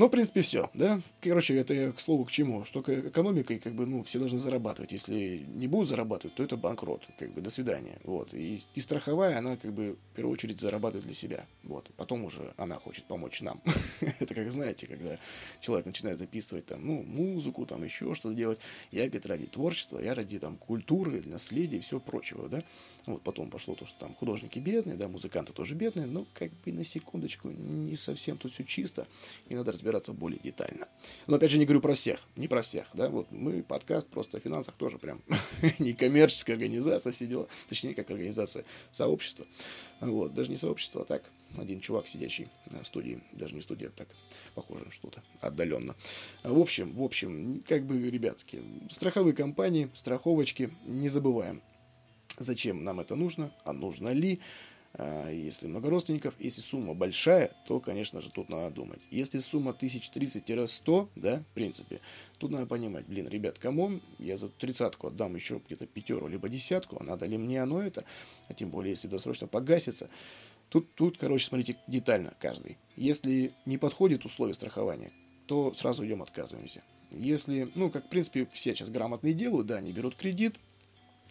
Ну, 0.00 0.06
в 0.06 0.10
принципе, 0.10 0.40
все, 0.40 0.70
да. 0.72 1.02
Короче, 1.20 1.54
это 1.58 1.74
я 1.74 1.92
к 1.92 2.00
слову 2.00 2.24
к 2.24 2.30
чему, 2.30 2.64
что 2.64 2.80
экономикой, 2.80 3.58
как 3.58 3.74
бы, 3.74 3.84
ну, 3.84 4.02
все 4.02 4.18
должны 4.18 4.38
зарабатывать. 4.38 4.92
Если 4.92 5.44
не 5.46 5.66
будут 5.66 5.90
зарабатывать, 5.90 6.34
то 6.36 6.42
это 6.42 6.56
банкрот, 6.56 7.06
как 7.18 7.34
бы, 7.34 7.42
до 7.42 7.50
свидания. 7.50 7.98
Вот. 8.04 8.32
И, 8.32 8.62
и 8.74 8.80
страховая, 8.80 9.36
она, 9.36 9.58
как 9.58 9.74
бы, 9.74 9.98
в 10.12 10.16
первую 10.16 10.32
очередь 10.32 10.58
зарабатывает 10.58 11.04
для 11.04 11.12
себя. 11.12 11.44
Вот. 11.64 11.90
Потом 11.98 12.24
уже 12.24 12.54
она 12.56 12.76
хочет 12.76 13.04
помочь 13.04 13.42
нам. 13.42 13.60
это 14.20 14.34
как, 14.34 14.50
знаете, 14.50 14.86
когда 14.86 15.18
человек 15.60 15.84
начинает 15.84 16.18
записывать, 16.18 16.64
там, 16.64 16.80
ну, 16.82 17.02
музыку, 17.02 17.66
там, 17.66 17.84
еще 17.84 18.14
что-то 18.14 18.34
делать. 18.34 18.58
Я, 18.92 19.02
говорит, 19.02 19.26
ради 19.26 19.48
творчества, 19.48 19.98
я 19.98 20.14
ради, 20.14 20.38
там, 20.38 20.56
культуры, 20.56 21.22
наследия 21.26 21.76
и 21.76 21.80
всего 21.80 22.00
прочего, 22.00 22.48
да. 22.48 22.62
Вот 23.04 23.20
потом 23.20 23.50
пошло 23.50 23.74
то, 23.74 23.84
что 23.84 23.98
там 24.00 24.14
художники 24.14 24.60
бедные, 24.60 24.96
да, 24.96 25.08
музыканты 25.08 25.52
тоже 25.52 25.74
бедные, 25.74 26.06
но, 26.06 26.26
как 26.32 26.50
бы, 26.64 26.72
на 26.72 26.84
секундочку, 26.84 27.50
не 27.50 27.96
совсем 27.96 28.38
тут 28.38 28.54
все 28.54 28.64
чисто, 28.64 29.06
и 29.50 29.54
надо 29.54 29.72
разбираться 29.72 29.89
разбираться 29.90 30.12
более 30.12 30.40
детально. 30.40 30.88
Но 31.26 31.36
опять 31.36 31.50
же 31.50 31.58
не 31.58 31.64
говорю 31.64 31.80
про 31.80 31.94
всех, 31.94 32.20
не 32.36 32.48
про 32.48 32.62
всех, 32.62 32.86
да, 32.94 33.08
вот 33.08 33.30
мы 33.30 33.62
подкаст 33.62 34.08
просто 34.08 34.38
о 34.38 34.40
финансах 34.40 34.74
тоже 34.74 34.98
прям 34.98 35.20
не 35.78 35.92
коммерческая 35.92 36.56
организация, 36.56 37.12
все 37.12 37.26
дела, 37.26 37.46
точнее 37.68 37.94
как 37.94 38.10
организация 38.10 38.64
сообщества, 38.90 39.46
вот, 40.00 40.34
даже 40.34 40.50
не 40.50 40.56
сообщество, 40.56 41.02
а 41.02 41.04
так, 41.04 41.24
один 41.58 41.80
чувак, 41.80 42.06
сидящий 42.06 42.48
в 42.66 42.84
студии, 42.84 43.20
даже 43.32 43.54
не 43.54 43.60
студия, 43.60 43.90
так, 43.90 44.08
похоже 44.54 44.86
что-то 44.90 45.22
отдаленно. 45.40 45.96
В 46.44 46.58
общем, 46.58 46.94
в 46.94 47.02
общем, 47.02 47.62
как 47.66 47.84
бы, 47.84 48.10
ребятки, 48.10 48.62
страховые 48.88 49.34
компании, 49.34 49.90
страховочки, 49.94 50.70
не 50.86 51.08
забываем, 51.08 51.62
зачем 52.38 52.84
нам 52.84 53.00
это 53.00 53.16
нужно, 53.16 53.52
а 53.64 53.72
нужно 53.72 54.10
ли, 54.10 54.38
а, 54.38 54.40
если 54.98 55.68
много 55.68 55.88
родственников, 55.88 56.34
если 56.38 56.60
сумма 56.60 56.94
большая, 56.94 57.52
то, 57.66 57.78
конечно 57.78 58.20
же, 58.20 58.30
тут 58.30 58.48
надо 58.48 58.74
думать. 58.74 58.98
Если 59.10 59.38
сумма 59.38 59.76
1030-100, 59.80 61.08
да, 61.14 61.38
в 61.38 61.54
принципе, 61.54 62.00
тут 62.38 62.50
надо 62.50 62.66
понимать, 62.66 63.06
блин, 63.06 63.28
ребят, 63.28 63.58
кому 63.58 64.00
я 64.18 64.36
за 64.36 64.48
тридцатку 64.48 65.06
отдам 65.06 65.36
еще 65.36 65.60
где-то 65.64 65.86
пятеру, 65.86 66.26
либо 66.26 66.48
десятку, 66.48 66.96
а 67.00 67.04
надо 67.04 67.26
ли 67.26 67.38
мне 67.38 67.62
оно 67.62 67.80
это, 67.80 68.04
а 68.48 68.54
тем 68.54 68.70
более, 68.70 68.90
если 68.90 69.06
досрочно 69.06 69.46
погасится, 69.46 70.08
Тут, 70.70 70.94
тут, 70.94 71.18
короче, 71.18 71.46
смотрите 71.46 71.76
детально 71.88 72.32
каждый. 72.38 72.78
Если 72.96 73.52
не 73.66 73.76
подходит 73.76 74.24
условия 74.24 74.54
страхования, 74.54 75.10
то 75.46 75.74
сразу 75.74 76.06
идем 76.06 76.22
отказываемся. 76.22 76.82
Если, 77.10 77.68
ну, 77.74 77.90
как, 77.90 78.06
в 78.06 78.08
принципе, 78.08 78.48
все 78.52 78.72
сейчас 78.72 78.88
грамотные 78.88 79.34
делают, 79.34 79.66
да, 79.66 79.76
они 79.78 79.92
берут 79.92 80.14
кредит, 80.14 80.54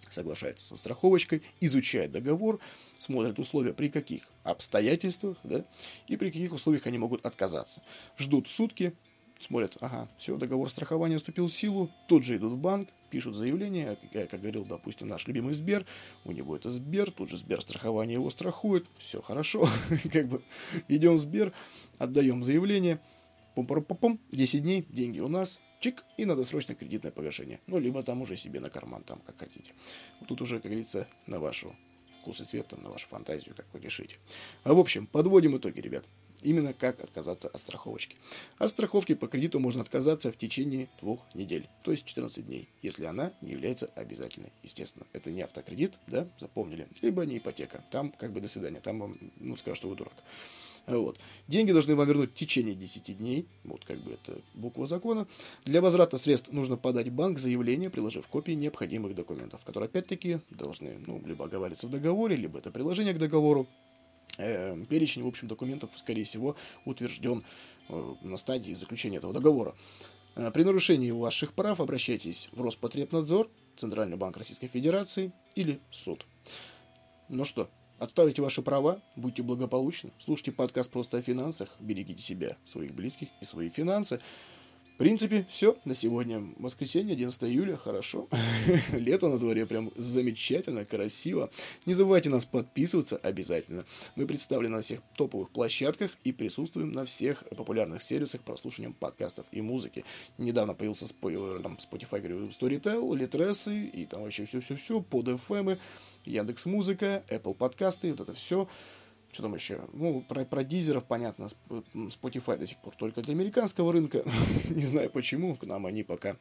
соглашаются 0.09 0.67
со 0.67 0.77
страховочкой, 0.77 1.43
изучают 1.59 2.11
договор, 2.11 2.59
смотрят 2.95 3.39
условия, 3.39 3.73
при 3.73 3.89
каких 3.89 4.29
обстоятельствах, 4.43 5.37
да, 5.43 5.65
и 6.07 6.17
при 6.17 6.29
каких 6.29 6.53
условиях 6.53 6.87
они 6.87 6.97
могут 6.97 7.25
отказаться. 7.25 7.81
Ждут 8.17 8.49
сутки, 8.49 8.93
смотрят, 9.39 9.77
ага, 9.79 10.09
все, 10.17 10.37
договор 10.37 10.69
страхования 10.69 11.17
вступил 11.17 11.47
в 11.47 11.51
силу, 11.51 11.89
тут 12.07 12.23
же 12.23 12.35
идут 12.35 12.53
в 12.53 12.57
банк, 12.57 12.89
пишут 13.09 13.35
заявление, 13.35 13.97
как, 14.13 14.29
как 14.29 14.41
говорил, 14.41 14.65
допустим, 14.65 15.07
наш 15.07 15.27
любимый 15.27 15.53
Сбер, 15.53 15.85
у 16.25 16.31
него 16.31 16.55
это 16.55 16.69
Сбер, 16.69 17.11
тут 17.11 17.29
же 17.29 17.37
Сбер 17.37 17.61
страхование 17.61 18.15
его 18.15 18.29
страхует, 18.29 18.87
все 18.97 19.21
хорошо, 19.21 19.67
как 20.11 20.27
бы 20.27 20.43
идем 20.87 21.15
в 21.15 21.19
Сбер, 21.19 21.53
отдаем 21.97 22.43
заявление, 22.43 22.99
пум-пум-пум, 23.55 24.19
10 24.31 24.61
дней, 24.61 24.85
деньги 24.89 25.19
у 25.19 25.27
нас, 25.27 25.59
чик, 25.79 26.03
и 26.17 26.25
надо 26.25 26.43
срочно 26.43 26.75
кредитное 26.75 27.11
погашение. 27.11 27.59
Ну, 27.67 27.79
либо 27.79 28.03
там 28.03 28.21
уже 28.21 28.35
себе 28.35 28.59
на 28.59 28.69
карман, 28.69 29.03
там, 29.03 29.19
как 29.25 29.37
хотите. 29.37 29.71
Тут 30.27 30.41
уже, 30.41 30.55
как 30.59 30.71
говорится, 30.71 31.07
на 31.25 31.39
вашу 31.39 31.75
вкус 32.21 32.41
и 32.41 32.43
цвет, 32.43 32.67
там, 32.67 32.83
на 32.83 32.89
вашу 32.89 33.07
фантазию, 33.07 33.55
как 33.55 33.65
вы 33.73 33.79
решите. 33.79 34.17
А 34.63 34.73
в 34.73 34.79
общем, 34.79 35.07
подводим 35.07 35.57
итоги, 35.57 35.79
ребят. 35.79 36.05
Именно 36.41 36.73
как 36.73 37.01
отказаться 37.01 37.49
от 37.49 37.59
страховочки. 37.59 38.15
От 38.59 38.69
страховки 38.69 39.13
по 39.13 39.27
кредиту 39.27 39.59
можно 39.59 39.81
отказаться 39.81 40.31
в 40.31 40.37
течение 40.37 40.87
двух 41.01 41.19
недель, 41.33 41.67
то 41.83 41.91
есть 41.91 42.05
14 42.05 42.45
дней, 42.45 42.69
если 42.81 43.03
она 43.03 43.33
не 43.41 43.51
является 43.51 43.87
обязательной. 43.95 44.53
Естественно, 44.63 45.05
это 45.11 45.31
не 45.31 45.41
автокредит, 45.41 45.99
да, 46.07 46.29
запомнили, 46.37 46.87
либо 47.01 47.25
не 47.25 47.39
ипотека. 47.39 47.83
Там 47.91 48.11
как 48.11 48.31
бы 48.31 48.39
до 48.39 48.47
свидания, 48.47 48.79
там 48.79 48.99
вам, 48.99 49.17
ну, 49.37 49.57
скажут, 49.57 49.77
что 49.77 49.89
вы 49.89 49.95
дурак. 49.95 50.23
Вот. 50.89 51.19
Деньги 51.47 51.71
должны 51.71 51.95
вам 51.95 52.07
вернуть 52.07 52.31
в 52.31 52.33
течение 52.33 52.75
10 52.75 53.17
дней. 53.17 53.47
Вот 53.63 53.85
как 53.85 53.99
бы 54.03 54.11
это 54.11 54.41
буква 54.55 54.85
закона. 54.85 55.27
Для 55.65 55.81
возврата 55.81 56.17
средств 56.17 56.51
нужно 56.51 56.77
подать 56.77 57.07
в 57.07 57.11
банк 57.11 57.37
заявление, 57.37 57.89
приложив 57.89 58.27
копии 58.27 58.53
необходимых 58.53 59.15
документов, 59.15 59.63
которые 59.65 59.87
опять-таки 59.87 60.39
должны 60.49 60.99
ну, 61.05 61.21
либо 61.25 61.45
оговариваться 61.45 61.87
в 61.87 61.91
договоре, 61.91 62.35
либо 62.35 62.59
это 62.59 62.71
приложение 62.71 63.13
к 63.13 63.17
договору. 63.17 63.67
Э, 64.37 64.75
перечень, 64.85 65.23
в 65.23 65.27
общем, 65.27 65.47
документов, 65.47 65.91
скорее 65.95 66.23
всего, 66.23 66.55
утвержден 66.85 67.43
э, 67.89 68.15
на 68.21 68.37
стадии 68.37 68.73
заключения 68.73 69.17
этого 69.17 69.33
договора. 69.33 69.75
Э, 70.35 70.51
при 70.51 70.63
нарушении 70.63 71.11
ваших 71.11 71.53
прав 71.53 71.79
обращайтесь 71.79 72.49
в 72.51 72.61
Роспотребнадзор, 72.61 73.49
Центральный 73.75 74.17
банк 74.17 74.37
Российской 74.37 74.67
Федерации 74.67 75.33
или 75.55 75.79
суд. 75.91 76.25
Ну 77.27 77.45
что, 77.45 77.69
Отставите 77.99 78.41
ваши 78.41 78.61
права, 78.61 79.01
будьте 79.17 79.43
благополучны, 79.43 80.11
слушайте 80.19 80.53
подкаст 80.53 80.89
просто 80.89 81.17
о 81.17 81.21
финансах, 81.21 81.75
берегите 81.81 82.23
себя, 82.23 82.55
своих 82.63 82.93
близких 82.93 83.27
и 83.41 83.45
свои 83.45 83.69
финансы. 83.69 84.21
В 84.99 85.01
принципе, 85.01 85.45
все 85.47 85.77
на 85.85 85.93
сегодня. 85.93 86.43
Воскресенье, 86.57 87.13
11 87.13 87.45
июля, 87.45 87.77
хорошо. 87.77 88.27
Лето 88.91 89.29
на 89.29 89.39
дворе, 89.39 89.65
прям 89.65 89.93
замечательно, 89.95 90.83
красиво. 90.83 91.49
Не 91.85 91.93
забывайте 91.93 92.29
нас 92.29 92.45
подписываться 92.45 93.15
обязательно. 93.15 93.85
Мы 94.17 94.27
представлены 94.27 94.75
на 94.75 94.81
всех 94.81 94.99
топовых 95.15 95.51
площадках 95.51 96.17
и 96.25 96.33
присутствуем 96.33 96.91
на 96.91 97.05
всех 97.05 97.45
популярных 97.55 98.03
сервисах 98.03 98.41
прослушивания 98.41 98.93
подкастов 98.99 99.45
и 99.53 99.61
музыки. 99.61 100.03
Недавно 100.37 100.73
появился 100.73 101.07
там, 101.07 101.77
Spotify, 101.79 102.19
говорю, 102.19 102.49
Storytel, 102.49 103.15
Литресы 103.15 103.85
и 103.85 104.05
там 104.05 104.23
вообще 104.23 104.43
все-все-все, 104.43 104.99
под 104.99 105.29
FM, 105.29 105.79
Яндекс 106.25 106.65
Музыка, 106.65 107.23
Apple 107.29 107.55
подкасты, 107.55 108.11
вот 108.11 108.19
это 108.19 108.33
все. 108.33 108.67
Что 109.31 109.43
там 109.43 109.55
еще? 109.55 109.81
Ну, 109.93 110.21
про, 110.27 110.43
про 110.43 110.63
дизеров, 110.63 111.03
понятно, 111.05 111.47
Spotify 111.67 112.57
до 112.57 112.65
сих 112.65 112.79
пор 112.79 112.95
только 112.95 113.21
для 113.21 113.33
американского 113.33 113.93
рынка. 113.93 114.23
не 114.69 114.85
знаю 114.85 115.09
почему, 115.09 115.55
к 115.55 115.65
нам 115.65 115.85
они 115.85 116.03
пока 116.03 116.35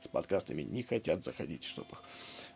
с 0.00 0.08
подкастами 0.08 0.62
не 0.62 0.82
хотят 0.82 1.24
заходить, 1.24 1.64
чтобы 1.64 1.88
их. 1.92 2.02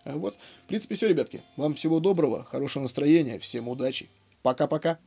А 0.05 0.16
вот, 0.16 0.37
в 0.64 0.68
принципе, 0.68 0.94
все, 0.94 1.09
ребятки. 1.09 1.42
Вам 1.57 1.75
всего 1.75 2.01
доброго, 2.01 2.44
хорошего 2.44 2.83
настроения, 2.83 3.38
всем 3.38 3.68
удачи. 3.68 4.09
Пока-пока. 4.42 4.98